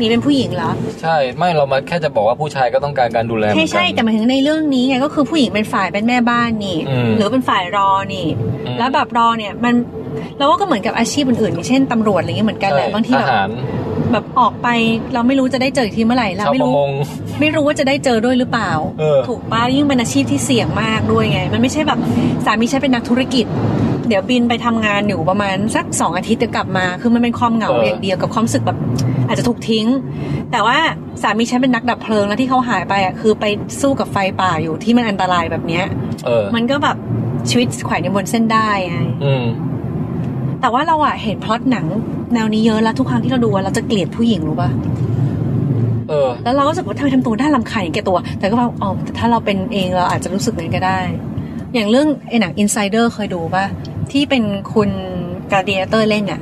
[0.00, 0.70] นี่เป็นผู้หญิงเหรอ
[1.02, 8.26] ใช่ไม่เรามาแค่จะบอกว่าผู้ชายก็ต้องการการดูแลเหมืใช่อนกันใช่แต่หมายถึงในเรื่องนี้ไงก็คือผู้หญิงเป็นฝ่ายเป็นแม่บ้านนี่อืมหรือเป็นฝ่ายรอนี่
[8.66, 9.74] อืมแล้วแบบรอเนี่ยมัน
[10.36, 13.50] เราว่าก็เหมือนกับอาชีพอื่นๆอย่างเช่นตำรวจอะไรเงี้ยเหมือนกันแหละใช่บางทีทแบบหาร
[14.12, 14.68] แบบออกไป
[15.14, 16.90] เราไม่รู้จะได้เจออีกทีเมื่อไหร่ละชาวไม่ประรู้มง
[17.40, 21.98] ไม่รู้ว่าจะได้เจอด้วยหรือเปล่าเออถูกป้ายิ่งเป็นอาชีพที่เสี่ยงมากด้วยไง มันไม่ใช่แบบ
[22.44, 23.46] สามีฉันเป็นนักธุรกิจ
[24.08, 28.78] เดี๋ยวบินไปทำงานอยู่ประมาณสักสองอาทิตย์จะกลับมา คือมันเป็นความเหงาเออออย่างเดียวกับความรู้สึกแบบ
[29.26, 29.86] อาจจะถูกทิ้ง
[30.52, 30.78] แต่ว่า
[31.22, 33.44] สามีฉันเป็นนักดับเพลิงแล้วที่เขาหายไปอะคือไป
[33.80, 35.84] สู้กับไฟป่าอยู่ที่มันอันตรายแบบเนี้ย
[36.26, 36.96] เออมันก็แบบ
[37.50, 39.44] ชีวิตแขวนอยู่บนเส้นได้ไงอืม
[40.60, 41.86] แต่ว่าเราอะเห็นพล็อตหนัง
[42.34, 44.70] แนวนี้เยอะแล้วทุกครั้งที่เราดูอะเราจะเกลียดผู้หญิงรู้ป่ะ
[46.08, 50.98] เออ แล้วเราก็รู้สึกว่าทำไมทำตัวน่ารำคาญอย่างแก่ตัว แต่ก็ว่าอ๋อแต่ถ้าเราเป็นเองเราอาจจะรู้สึกอย่างนั้นก็ได้
[51.74, 53.64] อย่างเรื่องไอ้หนัง Insider เคยดูป่ะ
[54.12, 54.42] ที่เป็น
[54.74, 54.90] คุณ
[55.52, 56.40] Gladiator เล่นอะ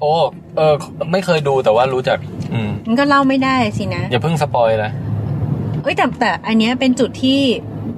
[0.00, 0.12] โอ้
[0.56, 0.74] เออ
[1.12, 2.18] ไม่เคยดูแต่ว่ารู้จัก
[2.52, 4.90] อืมมันก็เล่าไม่ได้สินะ อย่าเพิ่ง spoil นะ
[5.82, 7.40] เอ้ยแต่แต่อันเนี้ยเป็นจุดที่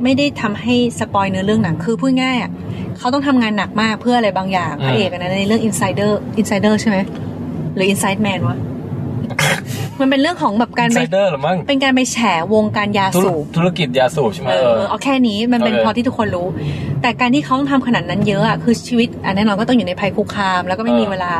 [0.05, 2.51] ไม่ได้ทำให้ spoil เนื้อเรื่องหนังคือพูดง่ายอะ
[2.99, 6.99] เขาต้องทำงานหนักมากเพื่ออะไรบางอย่างอืมพระเอกอะนะในเรื่อง Insider Insider ใช่ไหม
[7.75, 8.59] หรือ Inside Man วะ
[10.01, 12.19] มันเป็นเรื่องของแบบ Insider หรือมั้งเป็นการไปแฉ
[12.53, 16.47] วงการยาธุรสูบธุรกิจยาสูบใช่ไหมเอเอออเอาแค่นี้มันเป็นโอเคพอที่ทุกคนรู้
[17.03, 21.33] แต่การที่เขาต้องทำขนาดนั้นเยอะอะคือชีวิตอันแน่นอนก็ต้องอยู่ในภัยคุกคาม แล้วก็ไม่มีเออเวลา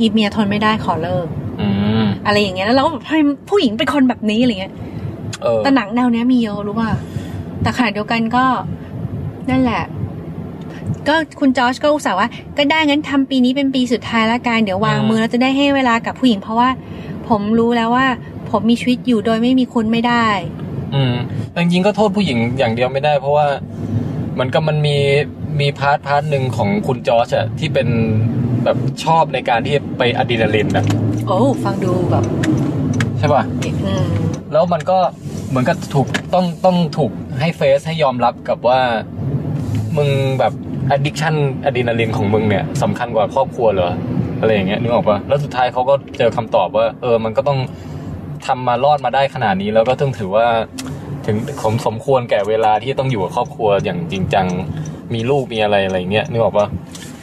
[0.00, 1.26] อีเมียทนไม่ได้ขอเลิก
[1.60, 1.68] อื
[2.02, 3.18] มอะไรอย่างเงี้ยแล้วเราก็แบบทำไม
[3.50, 4.72] ผู้หญิงเป็นคนแบบนี้อะไรเงี้ย
[5.42, 6.88] เออแต่หนังแนวเนี้ยมีเยอะรู้ป่ะ
[7.66, 8.44] แต่ขณะเดียวกันก็
[9.50, 9.82] นั่นแหละ
[11.08, 16.68] ก็คุณจอชก็อุตส่าห์ว่า ก็ได้งั้นทำปีนี้เป็นปีสุดท้ายละกันเดี๋ยววางมือแล้วจะได้ให้เวลากับผู้หญิง เพราะว่า
[17.28, 18.06] ผมรู้แล้วว่า
[18.50, 20.26] ผมมีชีวิตอยู่โดยไม่มีคุณไม่ได้
[20.94, 21.14] อืม
[21.50, 23.46] แต่จริงๆก็โทษผู้หญิงอย่างเดียวไม่ได้ เพราะว่า
[24.34, 24.96] เหมันก็มันมี
[25.60, 27.88] มี part part หนึ่งของคุณจอร์จอะที่เป็น
[28.64, 30.84] แบบชอบในการที่ไปอะดรีนาลินอะ
[31.26, 32.24] โอ้ฟังดูแบบ
[33.18, 33.42] ใช่ป่ะ
[33.86, 34.06] อืม
[34.52, 34.98] แล้วมันก็
[35.48, 38.80] เหมือนกับถูกต้องต้องถูกให้ face ให้ยอมรับกับว่า
[39.96, 40.52] มึงแบบ
[40.94, 43.90] addiction อะดรีนาลินของมึงเนี่ยสำคัญกว่าครอบครัวเหรอ
[44.40, 47.58] อะไรอย่างเงี้ยนึกออกปะแล้วสุดท้ายเขาก็เจอคำตอบว่า เออ มันก็ต้อง
[48.46, 50.46] ทำมารอดมาได้ขนาดนี้ แล้วก็ต้องถือว่า
[51.26, 54.46] ถึงผมสมควรแก่เวลาที่ต้องอยู่กับครอบครัวอย่างจริงจัง
[55.14, 56.66] มีลูกมีอะไรอะไรอย่างเงี้ยนึกออกปะ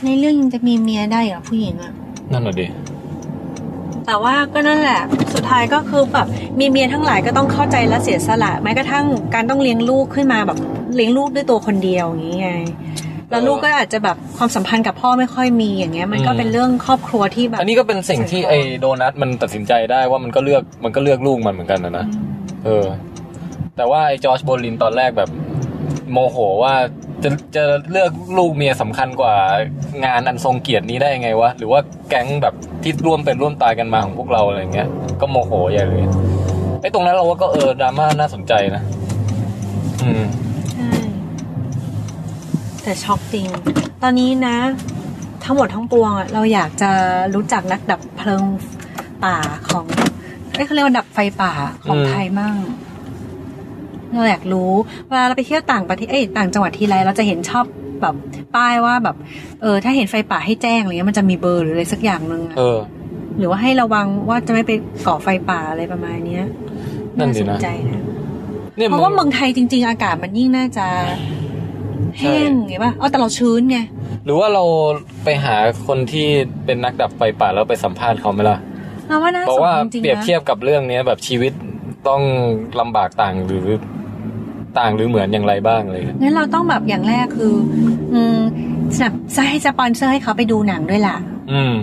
[0.05, 1.93] ในเรื่องยังจะมีเมียได้เหรอผู้หญิงอะ
[2.31, 2.65] นั่นแหละดิ
[4.07, 5.01] แต่ว่าก็นั่นแหละ
[5.33, 6.27] สุดท้ายก็คือแบบ
[6.59, 10.57] มีเมียทั้งหลายก็ต้องเข้าใจและเสียสละแม้กระทั่งการต้องเลี้ยงลูกขึ้นมาแบบ
[10.95, 12.51] เลี้ยงลูกด้วยตัวคนเดียวอย่างนี้ไง
[13.29, 22.05] แล้วลูกก็อาจจะแบบความสัมพันธ์กับพ่อไม่ค่อยมีอย่างเงี้ย มันก็เป็นเรื่องครอบครัวที่แบบอันนี้ก็เป็นสิ่งที่ไอ้โดนัทมันตัดสินใจได้ว่ามันก็เลือกมันก็เลือกลูกมันเหมือนกันนะนะ
[22.65, 22.85] เออ
[23.77, 25.29] แต่ว่าไอ้จอร์จโบลินตอนแรกแบบ
[26.11, 26.73] โมโหว่า
[27.23, 29.35] จะจะเลือกลูกเมียสำคัญกว่า
[30.05, 34.87] งานอันทรงเกียรตินี้ได้ยังไงวะ หรือว่าแก๊งแบบที่ร่วมเป็นร่วมตายกันมาของพวกเราอะไรเงี้ย
[35.21, 36.03] ก็โมโหใหญ่เลย
[36.81, 38.83] ไอ้ตรงนั้นเราว่าก็เออดราม่าน่าสนใจนะ
[40.01, 40.23] อืม
[40.71, 40.89] ใช่
[42.83, 43.47] แต่ช็อกจริง
[44.01, 44.57] ตอนนี้นะ
[45.43, 46.91] ทั้งหมดทั้งปวงอะเราอยากจะ
[47.35, 48.43] รู้จักนักดับเพลิง
[49.25, 49.37] ป่า
[49.69, 49.85] ของ
[50.53, 52.55] เอ้ยเขาเรียกว่าดับไฟป่าของอืมไทยมั่ง
[54.13, 54.71] เราอยากรู้
[55.07, 57.65] เวลาเราไปเที่ยวต่างประเทศเอ้ยต่างจังหวัดทีไรเราจะเห็นชอบ
[58.01, 58.15] แบบ
[58.55, 59.15] ป้ายว่าแบบ
[59.61, 62.77] เออถ้าเห็นไฟป่าให้แจ้งอะไรเงี้ยมันจะมีเบอร์หรืออะไรสักอย่างหนึ่งอะเออ
[63.37, 64.71] หรือว่าให้ระวังว่าจะไม่ไป
[65.07, 66.45] ก่อไฟป่าอะไรประมาณเนี้ย
[67.17, 68.01] นั่นสิสนะนใจนะ
[68.77, 70.87] เนี่ยเพราะว่าเมืองไทยจริง ๆ อากาศมันยิ่งน่าจะ
[72.19, 73.77] แห้งไงป่ะเอาแต่เราชื้นไง
[74.25, 74.63] หรือว่าเรา
[75.23, 75.55] ไปหา
[75.87, 76.27] คนที่
[76.65, 78.57] เป็นนักดับไฟป่าแล้วไปสัมภาษณ์เขาไหมล่ะ
[79.07, 81.53] เราว่าน่าบอกสนว่าจริงเปรียบๆนะเทียบกับเรื่องเนี้ยแบบชีวิต
[82.07, 82.21] ต้อง
[82.79, 83.65] ลำบากต่างหรือ
[84.79, 87.53] ต่างหรือเหมือนอย่างไรบ้างอะไรเลยงั้นเราต้องแบบอย่างแรกคือ
[88.13, 88.37] อืม
[88.97, 89.13] สนับ
[89.49, 91.17] ให้สปอนเซอร์ให้เขาไปดูหนังด้วยล่ะ
[91.51, 91.75] อืม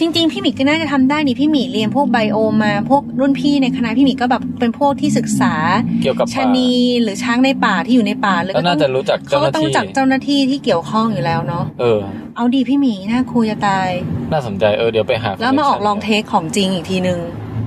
[0.00, 5.54] จริง ๆ พี่หมีก็น่าจะทำได้นี่พี่หมีเรียนพวกไบโอมาพวกรุ่นพี่ในคณะพี่หมีก็แบบเป็นพวกที่ศึกษา
[6.02, 6.72] เกี่ยวกับชะนี
[7.02, 11.98] หรือช้างในป่าที่อยู่ในป่าเลยก็น่าจะรู้จักเขาเจ้าหก็น้าต้องที่จักเจ้าหน้าที่ที่เกี่ยวข้องอยู่แล้วเนาะเออ
[12.36, 13.88] เอาดีพี่หมีน่าคุยจะตาย
[14.32, 17.18] น่าสนใจเออเดี๋ยวไปหาแล้วมาออกลองเทคของจริงอีกทีนึง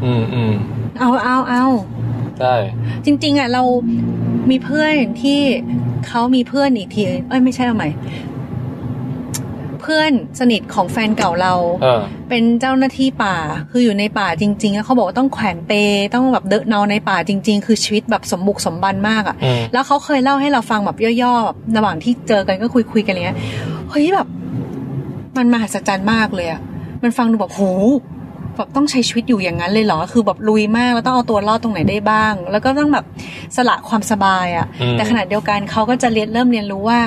[0.04, 0.54] อืมอืม
[1.00, 1.66] เอาเอาเอา
[2.42, 2.56] ได้
[3.06, 3.64] จริง ๆอะเรา
[4.52, 5.40] มีเพื่อนที่
[6.08, 7.90] เขามีเพื่อนอีกทีเอ้ยไม่ใช่เอาใหม่
[9.82, 11.54] เพื่อนสนิทของแฟนเก่าเรา
[11.84, 13.38] เออเป็นเจ้าหน้าที่ป่า
[13.72, 15.72] คืออยู่ในป่าจริงๆแล้วเขาบอกว่าต้องแขวนเป
[16.14, 23.38] ต้องแบบเดินนอนในป่าจริง ๆ คือชีวิตแบบสมบุกสมบันมากอะอืมแล้วเขาเคยเล่าให้เราฟังแบบย่อๆแบบระหว่างที่เจอกันก็คุยคุยๆกันอะไรเงี้ย
[23.90, 24.28] เฮ้ยแบบ
[25.38, 26.60] มันมหัศจรรย์มากเลยอะ
[27.04, 27.62] มันฟังดูแบบโห
[28.58, 33.06] แบบต้องใช้ชีวิตอยู่อย่างนั้นเลยเหรอ คือแบบลุยมากแล้วต้องเอาตัวรอดตรงไหนได้บ้าง แล้วก็ต้องแบบ
[33.56, 37.00] สละความสบายอะอืมแต่ขณะเดียวกันเขาก็จะเรียนเริ่มเรียนรู้ว่า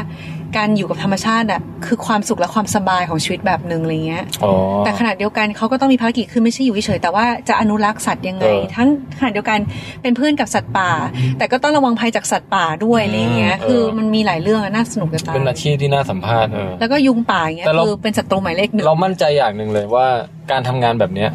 [0.56, 4.52] การอยู่กับธรรมชาติอะคือความสุขและความสบายของชีวิตแบบหนึ่งอะไรเงี้ยอ๋อ
[4.84, 8.88] แต่ขณะเดียวกันเขาก็ต้องมีภารกิจคือไม่ใช่อยู่เฉยๆแต่ว่าจะอนุรักษ์สัตว์ยังไงเออทั้ง
[9.18, 9.58] ขณะเดียวกัน
[10.02, 10.90] เป็นเพื่อนกับสัตว์ป่า
[11.38, 20.06] แต่ก็ต้องระวังภัยจากสัตว์ป่าด้วยอะไรอย่างเงี้ยอืมเออคือมันมีหลายเรื่องอะน่าสนุกจะตายเป็นอาชีพที่น่าสัมภาษณ์เออแล้วก็ยุงป่าอย่างเงี้ยแต่เราคือเป็นศัตรูหมายเลขหนึ่งเรามั่นใจอย่างหนึ่งเลยว่า
[20.50, 21.30] การทำงานแบบเนี้ย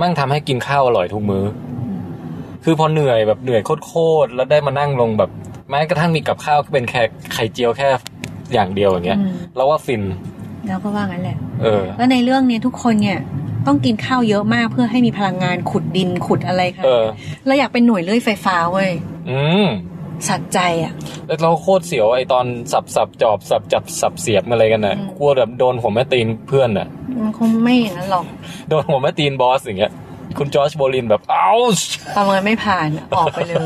[0.00, 1.44] มั่งทำให้กินข้าวอร่อยทุกมื้อ
[2.64, 3.92] คือพอเหนื่อยแบบเหนื่อยโค
[4.24, 5.30] ตรๆแล้วได้มานั่งลงแบบ
[5.70, 7.02] แม้กระทั่งมีกับข้าวก็เป็นแค่
[7.32, 7.88] ไข่เจียวแค่
[8.54, 10.02] อย่างเดียวอย่างเงี้ยอืมเราว่าฟิน
[10.66, 13.18] แล้วก็ว่างั้นแหละ เออ แล้วในเรื่องเนี้ยทุกคนเนี่ย
[13.66, 17.04] ต้องกินข้าวเยอะมากเพื่อให้มีพลังงานขุดดินขุดอะไรค่ะเออ
[17.46, 18.90] เราอยากเป็นหน่วยเลื่อยไฟฟ้าเว้ย
[19.30, 19.66] อืม
[20.28, 20.92] สัดใจอะ
[21.26, 26.86] แล้วเราโคตรเสียวไอตอนสับสับจอบสับจับสับเสียบอะไรกันน่ะอืมกลัวแบบโดนหัวแม่ตีนเพื่อนน่ะ
[27.22, 28.24] มันคงไม่อย่างนั้นหรอก
[28.68, 29.92] โดนหัวแม่ตีนบอสอย่างเงี้ย
[30.38, 31.50] คุณจอร์จโบลินแบบ เอ้า
[32.16, 33.56] ประเมินไม่ผ่านออกไปเลย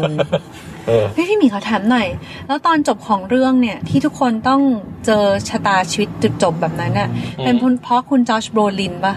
[0.87, 2.09] เออเฮ้ยพี่หมีเขาถามหน่อย
[2.47, 4.61] แล้วตอนจบของเรื่องเนี่ย ที่ทุกคนต้อง
[5.07, 7.09] เจอชะตาชีวิตจุดจบแบบนั้นน่ะ
[7.39, 9.14] อืมเป็นเพราะคุณจอชโบรลินปะ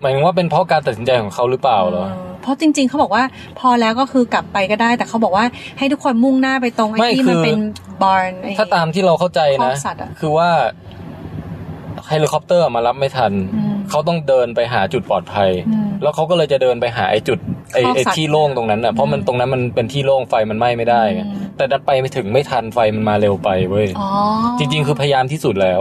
[0.00, 3.24] หมายถึงว่าเป็นเพราะการตัดสินใจของเขาหรือเปล่าเหรอเออเพราะจริง ๆเขาบอกว่า
[3.58, 5.44] พอแล้วก็คือกลับไปก็ได้ แต่เขาบอกว่า
[5.78, 7.58] ให้ทุกคนมุ่งหน้าไปตรงไอ้ไม่ที่มันคือเป็น
[8.02, 10.48] barn ไอ้ถ้าตามที่เราเข้าใจคอนะกสัตว์อะคือว่า
[12.08, 17.38] เฮลิคอปเตอร์มารับไม่ทัน อืม เขาต้องเดินไปหาจุดปลอดภัยอืมแล้วเขาก็เลยจะเดินไปหาไอ้จุด
[17.74, 24.08] ไอ้คอกสัตว์ไอ้ที่โล่งตรงนั้นอะเพราะมันตรงนั้นมันเป็นที่โล่งไฟมันไหม้ไม่ได้ไงอืมแต่ดันไปไม่ถึงไม่ทันไฟมันมาเร็วไปเว้ยอ๋อ
[24.58, 25.80] จริง ๆ คือพยายามที่สุดแล้ว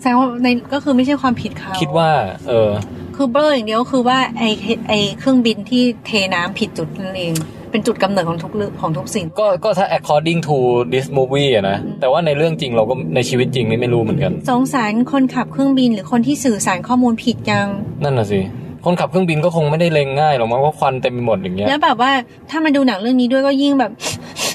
[0.00, 2.10] แสดงว่าในก็คือไม่ใช่ความผิดเขาคิดว่า
[2.48, 2.70] เออ
[3.16, 4.50] คือ blame อย่างเดียวคือว่าไอ้
[4.88, 7.34] ไอ้เครื่องบินที่เทน้ำผิดจุดนั่นเอง
[7.74, 10.56] เป็นจุดกำเนิดของทุกเรื่องของทุกสิ่ง ก็ก็ถ้า according to
[10.92, 17.68] this movie อะนะ แต่ว่าในเรื่องจริงเราก็ในชีวิตจริงนี่ไม่รู้เหมือนกัน สงสารคนขับเครื่องบินหรือคนที่สื่อสารข้อมูลผิดยัง
[18.02, 18.40] นั่นน่ะสิ
[18.84, 22.10] คนขับเครื่องบินก็คงไม่ได้เล็งง่ายหรอกมั้งว่าควันเต็มไปหมดอย่างเงี้ยแล้วแบบว่า
[22.50, 23.92] ถ้ามาดูหนังเรื่องนี้ด้วยก็ยิ่งแบบ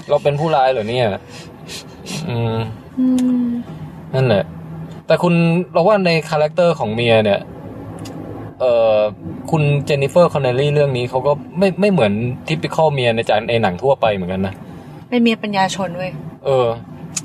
[0.09, 1.05] เราเป็นผู้ร้ายเหรอเนี่ย
[2.29, 2.57] อืม
[2.99, 3.05] อื
[3.45, 3.47] ม
[4.15, 4.43] นั่นแหละ
[5.07, 5.33] แต่คุณ
[5.73, 7.39] เราว่าใน character ของเมียเนี่ย
[8.59, 8.99] เอ่อ
[9.51, 12.11] คุณเจนนิเฟอร์คอนเนลลี่เรื่องนี้เขาก็ไม่ไม่เหมือน
[12.47, 14.53] typical เมียในจานในหนังทั่วไปเหมือนกันนะ
[15.09, 16.11] เป็นเมียปัญญาชนเว้ย
[16.45, 16.67] เออ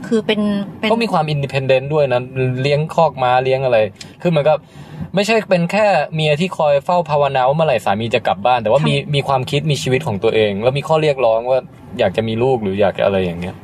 [0.07, 0.41] คือเป็น
[0.79, 2.21] เป็นเขามีความ independent ด้วยนะ
[2.63, 3.79] เลี้ยงคอกม้าเลี้ยงอะไร
[4.23, 4.59] คือเหมือนกับ
[5.15, 11.59] ไม่ใช่เป็นแค่เมียที่คอยเฝ้าภาวนาว่าเมื่อไหร่สามีจะกลับบ้าน แต่ว่ามีมีความคิดมีชีวิตของตัวเอง แล้วมีข้อเรียกร้องว่า
[11.99, 13.55] อยากจะมีลูกหรืออยากจะอะไรอย่างเงี้ย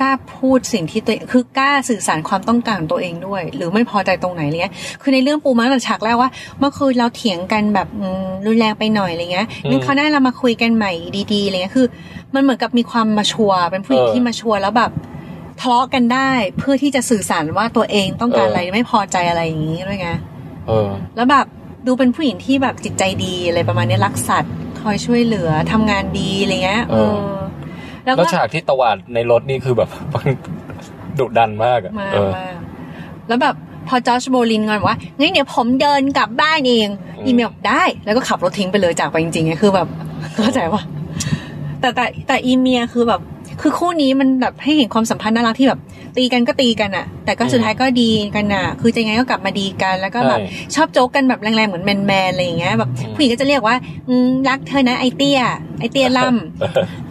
[0.00, 10.92] กล้าพูดสิ่งที่ตัวคือกล้าสื่อสารความต้องการของตัวเองด้วย หรือไม่พอใจตรงไหนอะไรเงี้ยคือในเรื่องปูมาตั้งแต่ฉากแรกว่าเมื่อคืนเราเถียงกันแบบอืมรุนแรงไปหน่อยอะไรเงี้ยอืมงั้นเขาวหน้าเรามาคุยกันใหม่
[11.32, 11.86] ดีๆอะไรเงี้ยคือ
[12.34, 14.90] มันเหมือนกับมีความมาชัวร์เป็นผู้หญิงเออที่มาชัวร์แล้วแบบ
[15.60, 20.08] ทะเลาะกันได้เพื่อที่จะสื่อสารว่าตัวเองต้องการเออออะไรไม่พอใจอะไรอย่างนี้ด้วยไง
[20.68, 21.46] เออแล้วแบบ
[21.86, 27.18] ดูเป็นผู้หญิงที่แบบจิตใจดีอะไรประมาณเนี้ยรักสัตว์คอยช่วยเหลือทำงานดีอะไรเงี้ยเออ
[28.08, 29.88] แล้วแล้วก็ฉากที่ตวาดในรถนี่คือแบบ
[31.18, 32.56] ดุดันมากอะมากเออมาก
[33.28, 33.54] แล้วแบบ
[33.88, 36.88] พอจอชโบลินงอนบอกว่างั้นเดี๋ยวผมเดินกลับบ้านเอง
[37.18, 39.88] อืมอีเมลได้แล้วก็ขับรถทิ้งไปเลยจากไปจริงๆไงคือแบบ
[40.42, 40.82] เข้าใจปะ
[41.80, 43.20] แต่แต่แต่อีเมียคือแบบ
[43.62, 45.80] คือคู่นี้มันแบบให้เห็นความสัมพันธ์น่ารักที่แบบ
[46.16, 53.76] ตีกันก็ตีกันอะแต่ก็สุดท้ายก็ดีกันอะคือจะยังไงก็กลับมาดีกัน แล้วก็แบบใช่ชอบโจ๊กกันแบบแรงๆเหมือนแมนๆอะไรอย่างเงี้ยแบบอืมผู้หญิงก็จะเรียกว่า
[54.08, 55.40] อืมรักเธอนะไอเตี้ย
[55.80, 57.07] ไอเตี้ยล่ำ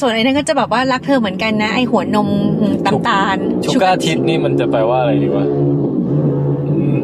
[0.00, 2.28] ส่วนไอ้นั่นก็จะแบบว่ารักเธอเหมือนกันนะ ไอหัวนม
[2.60, 5.46] อืมน้ำตาล sugar titนี่มันจะแปลว่าอะไรดีวะ
[6.68, 6.98] อืม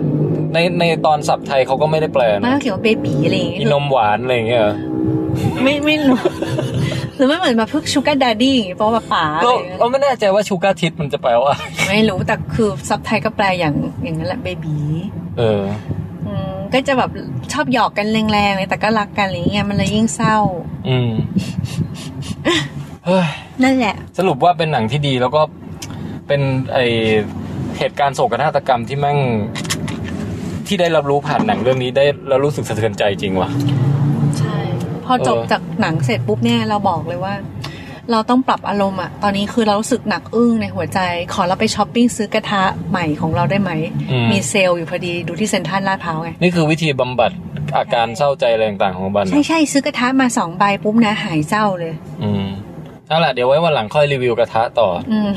[0.52, 4.74] ในในตอนศัพท์ไทยเขาก็ไม่ได้แปลมันนะก็เขียนว่า baby อะไรอย่างเงี้ยอีนมหวานอะไรอย่างเงี้ยเหรอ
[5.62, 6.18] ไม่ไม่รู้
[7.16, 11.54] หรือไม่เหมือนแบบพวก sugar daddy อย่างเงี้ยเพราะว่าป๋าอะไรก็อย่างเงี้ยเราไม่แน่ใจว่า sugar tit มันจะแปลว่า
[11.88, 14.76] ไม่รู้แต่คือซับไทยก็แปลอย่างอย่างนั้นแหละ baby
[15.38, 15.62] เออ
[16.26, 17.10] อืมก็จะแบบ
[17.52, 20.38] ชอบหยอกกันแรงๆเลยแต่ก็รักกันอะไรเงี้ยมันเลยยิ่งเศร้า
[20.88, 21.10] อืม
[22.16, 22.17] เฮ้ย
[23.62, 25.42] นั่นแหละ สรุปว่าเป็นหนังที่ดีแล้วก็
[26.26, 26.40] เป็น
[26.72, 26.78] ไอ
[27.78, 29.18] เหตุการณ์โศกนาฏกรรมที่แม่ง
[30.66, 33.50] ที่ได้รับรู้ผ่านหนังเรื่องนี้ได้แล้วรู้สึกสะเทือนใจจริงว่ะ
[34.38, 34.56] ใช่
[35.04, 37.34] พอจบเออจากหนังเสร็จปุ๊บเนี่ยเราบอกเลยว่า
[38.12, 41.00] เราต้องปรับอารมณ์อะตอนนี้คือเรารู้สึกหนักอึ้งในหัวใจ
[41.34, 43.70] ขอเราไปช้อปปิ้งซื้อกระทะใหม่ของเราได้ไหม
[44.10, 47.32] อืมมีเซลล์อยู่พอดีดูที่เซ็นทรัลลาดพร้าวไง นี่คือวิธีบำบัด
[47.76, 52.46] อาการเศร้าใจอะไรต่างๆของบัน ใช่ใช่ซื้อกระทะมาสองใบปุ๊บนะหายเศร้าเลย อืม
[53.08, 55.30] เอาล่ะเดี๋ยวไว้วันหลังค่อยรีวิวกระทะต่อ อืม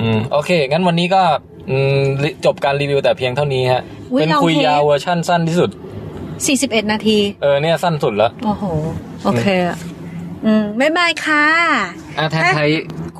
[0.00, 1.22] อืมโอเค งั้นวันนี้ก็
[1.70, 3.82] อืมริจบการรีวิวแต่เพียงเท่านี้ฮะ
[4.12, 5.70] อุ๊ยเป็นลองคุยเทปยาวเวอร์ชั่นสั้นที่สุด
[6.46, 8.64] สี่สิบเอ็ดนาที เออเนี่ยสั้นสุดแล้ว โอ้โห
[9.24, 9.76] โอเคอะ
[10.46, 11.46] อืมบ๊ายบายค่ะ
[12.18, 12.70] อะแทนไทย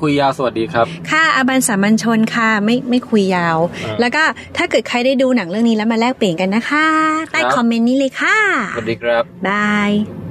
[0.01, 4.23] คุยยาวสวัสดีครับ ค่ะอาบันสามัญชนค่ะ ไม่ไม่คุยยาวอ่าแล้วก็
[4.57, 6.87] ถ้าเกิดใครได้ดูหนังเรื่องนี้แล้วมาแลกเปลี่ยนกันนะคะ
[7.31, 8.37] ใต้ครับคอมเมนต์นี้เลยค่ะ
[8.75, 10.24] สวัสดีครับบาย